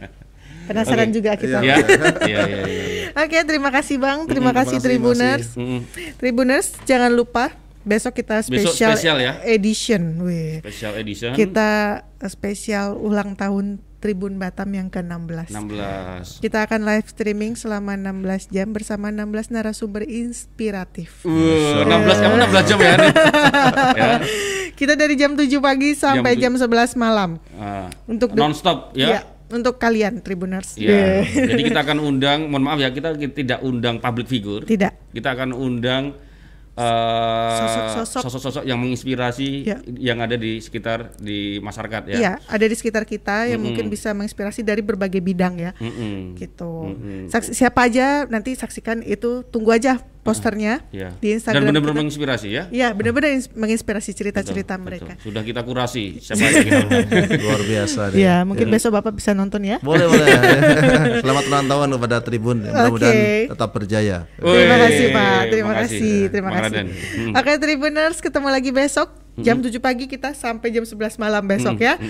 Penasaran 0.67 1.07
Oke. 1.07 1.15
juga 1.15 1.39
kita. 1.39 1.63
Ya. 1.63 1.79
Iya, 2.27 2.41
iya, 2.43 2.43
iya. 2.43 2.61
iya. 2.67 3.07
Oke, 3.15 3.37
terima 3.47 3.71
kasih 3.71 3.95
Bang. 3.95 4.27
Terima 4.27 4.51
Mm, 4.51 4.57
kasih 4.59 4.75
terima 4.75 4.75
kasih, 4.75 4.83
Tribuners. 4.83 5.47
Mm-mm. 5.55 5.79
Tribuners, 6.19 6.67
jangan 6.83 7.15
lupa 7.15 7.55
besok 7.85 8.17
kita 8.17 8.41
spesial, 8.41 8.97
spesial 8.97 9.17
ya. 9.21 9.39
edition. 9.45 10.25
Wih. 10.25 10.59
Special 10.65 10.93
edition 10.97 11.31
Kita 11.37 12.01
spesial 12.25 12.97
ulang 12.97 13.37
tahun 13.37 13.79
Tribun 14.05 14.37
Batam 14.37 14.69
yang 14.69 14.93
ke-16. 14.93 15.49
16. 15.49 16.45
Kita 16.45 16.69
akan 16.69 16.85
live 16.85 17.09
streaming 17.09 17.57
selama 17.57 17.97
16 17.97 18.53
jam 18.53 18.69
bersama 18.69 19.09
16 19.09 19.49
narasumber 19.49 20.05
inspiratif. 20.05 21.25
Uh, 21.25 21.81
16 21.81 22.21
kamu 22.21 22.35
16 22.45 22.69
jam 22.69 22.77
ya 22.77 22.95
ya. 23.97 24.09
Kita 24.77 24.93
dari 24.93 25.17
jam 25.17 25.33
7 25.33 25.49
pagi 25.57 25.97
sampai 25.97 26.37
Jam 26.37 26.53
jam, 26.53 26.69
11 26.69 27.01
malam. 27.01 27.41
Ah, 27.57 27.89
Untuk 28.05 28.37
non 28.37 28.53
stop 28.53 28.93
Iya, 28.93 29.07
ya. 29.09 29.19
untuk 29.49 29.81
kalian 29.81 30.21
Tribuners. 30.21 30.77
Ya. 30.77 31.25
Jadi 31.25 31.73
kita 31.73 31.81
akan 31.81 31.97
undang, 31.97 32.45
mohon 32.45 32.61
maaf 32.61 32.77
ya, 32.77 32.93
kita 32.93 33.17
tidak 33.33 33.63
undang 33.65 33.97
public 33.97 34.29
figure. 34.29 34.61
Tidak. 34.69 35.17
Kita 35.17 35.33
akan 35.33 35.49
undang 35.49 36.13
eh, 36.75 37.57
Sosok-sosok. 37.57 38.21
sosok-sosok 38.23 38.63
yang 38.63 38.75
menginspirasi 38.75 39.49
Ya. 39.63 39.77
yang 39.87 40.19
ada 40.19 40.35
di 40.35 40.59
sekitar 40.59 41.15
di 41.17 41.57
masyarakat 41.57 42.03
ya. 42.07 42.17
Iya, 42.17 42.33
ada 42.41 42.65
di 42.65 42.75
sekitar 42.75 43.03
kita 43.03 43.47
yang 43.47 43.59
mungkin 43.59 43.87
bisa 43.87 44.11
menginspirasi 44.11 44.61
dari 44.61 44.79
berbagai 44.79 45.19
bidang 45.19 45.55
ya. 45.57 45.71
Mm-mm. 45.75 46.35
Gitu. 46.35 46.71
Mm-mm. 46.85 47.19
Saksi- 47.27 47.55
siapa 47.55 47.87
aja 47.87 48.23
nanti 48.25 48.53
saksikan 48.53 49.01
itu 49.01 49.43
tunggu 49.45 49.71
aja 49.71 50.03
posternya 50.25 50.81
Ya. 50.89 51.13
di 51.13 51.29
Dan 51.29 51.37
Instagram. 51.37 51.61
benar-benar 51.63 51.85
kita. 51.87 51.99
menginspirasi 52.01 52.47
ya. 52.49 52.63
Iya, 52.67 52.87
benar-benar 52.91 53.29
ins- 53.31 53.47
menginspirasi 53.47 54.09
cerita-cerita 54.11 54.73
Betul, 54.73 54.83
mereka. 54.83 55.13
betul. 55.13 55.23
Sudah 55.23 55.41
kita 55.41 55.61
kurasi 55.61 56.17
siapa 56.17 56.41
yang 56.41 56.55
kita 56.59 56.77
undang. 56.81 57.29
Luar 57.39 57.61
biasa 57.61 58.01
deh. 58.09 58.17
Iya, 58.17 58.35
mungkin 58.41 58.65
besok 58.67 58.91
Bapak 58.91 59.13
bisa 59.13 59.31
nonton 59.31 59.61
ya. 59.61 59.77
Boleh, 59.79 60.03
boleh. 60.03 60.25
Selamat 61.21 61.43
ulang 61.45 61.65
tahun 61.65 61.87
kepada 61.93 62.17
Tribun. 62.19 62.57
Mudah-mudahan 62.59 63.13
Oke. 63.13 63.53
tetap 63.53 63.69
berjaya. 63.71 64.17
Terima 64.35 64.75
kasih 64.81 65.05
Pak, 65.11 65.39
terima 65.47 65.69
makasih. 65.69 65.85
kasih, 65.93 66.17
terima 66.27 66.49
kasih. 66.49 66.63
Raden. 66.65 66.87
Hmm. 66.89 67.33
Oke 67.35 67.51
Tribuners, 67.55 68.17
ketemu 68.19 68.47
lagi 68.49 68.71
besok 68.71 69.07
jam 69.37 69.59
7 69.59 69.69
pagi 69.77 70.05
kita 70.05 70.33
sampai 70.33 70.67
jam 70.69 70.81
11 70.81 70.97
malam 71.15 71.45
besok 71.45 71.77
ya. 71.77 72.01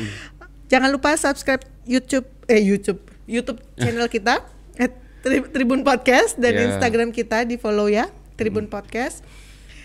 Jangan 0.66 0.88
lupa 0.88 1.14
subscribe 1.14 1.60
YouTube 1.84 2.24
eh 2.46 2.58
YouTube 2.58 2.98
YouTube 3.26 3.60
channel 3.76 4.08
kita 4.16 4.40
Tri- 5.26 5.50
Tribun 5.50 5.82
Podcast 5.82 6.38
dan 6.38 6.54
Ya. 6.54 6.62
Instagram 6.70 7.10
kita 7.10 7.42
di 7.42 7.58
follow 7.58 7.90
ya 7.90 8.06
Tribun 8.36 8.70
Podcast. 8.70 9.26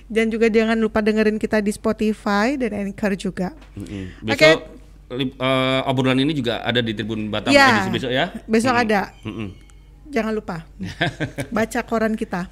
Dan 0.05 0.27
juga 0.27 0.47
jangan 0.47 0.75
lupa 0.75 1.01
dengerin 1.01 1.39
kita 1.39 1.59
di 1.59 1.71
Spotify 1.71 2.55
dan 2.55 2.75
Anchor 2.75 3.15
juga. 3.15 3.55
Oke. 3.73 4.21
Besok 4.21 4.61
li- 5.13 5.33
eh, 5.33 5.81
obrolan 5.87 6.19
ini 6.19 6.35
juga 6.35 6.61
ada 6.61 6.79
di 6.79 6.93
Tribun 6.93 7.31
Batam 7.31 7.49
Ya, 7.49 7.81
edisi 7.81 7.91
besok 7.91 8.11
ya. 8.11 8.27
besok 8.45 8.75
Mm-mm. 8.75 8.85
ada. 8.85 9.01
Mm-mm. 9.23 9.49
Jangan 10.11 10.33
lupa 10.35 10.67
baca 11.57 11.81
koran 11.85 12.19
kita. 12.19 12.51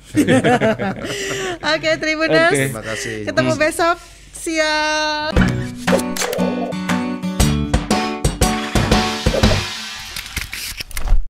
Oke 1.74 1.90
Tribuners. 1.98 2.54
Oke. 2.54 2.62
Terima 2.64 2.82
kasih. 2.86 3.14
Ketemu 3.26 3.52
besok. 3.52 3.96
Siap. 4.32 5.34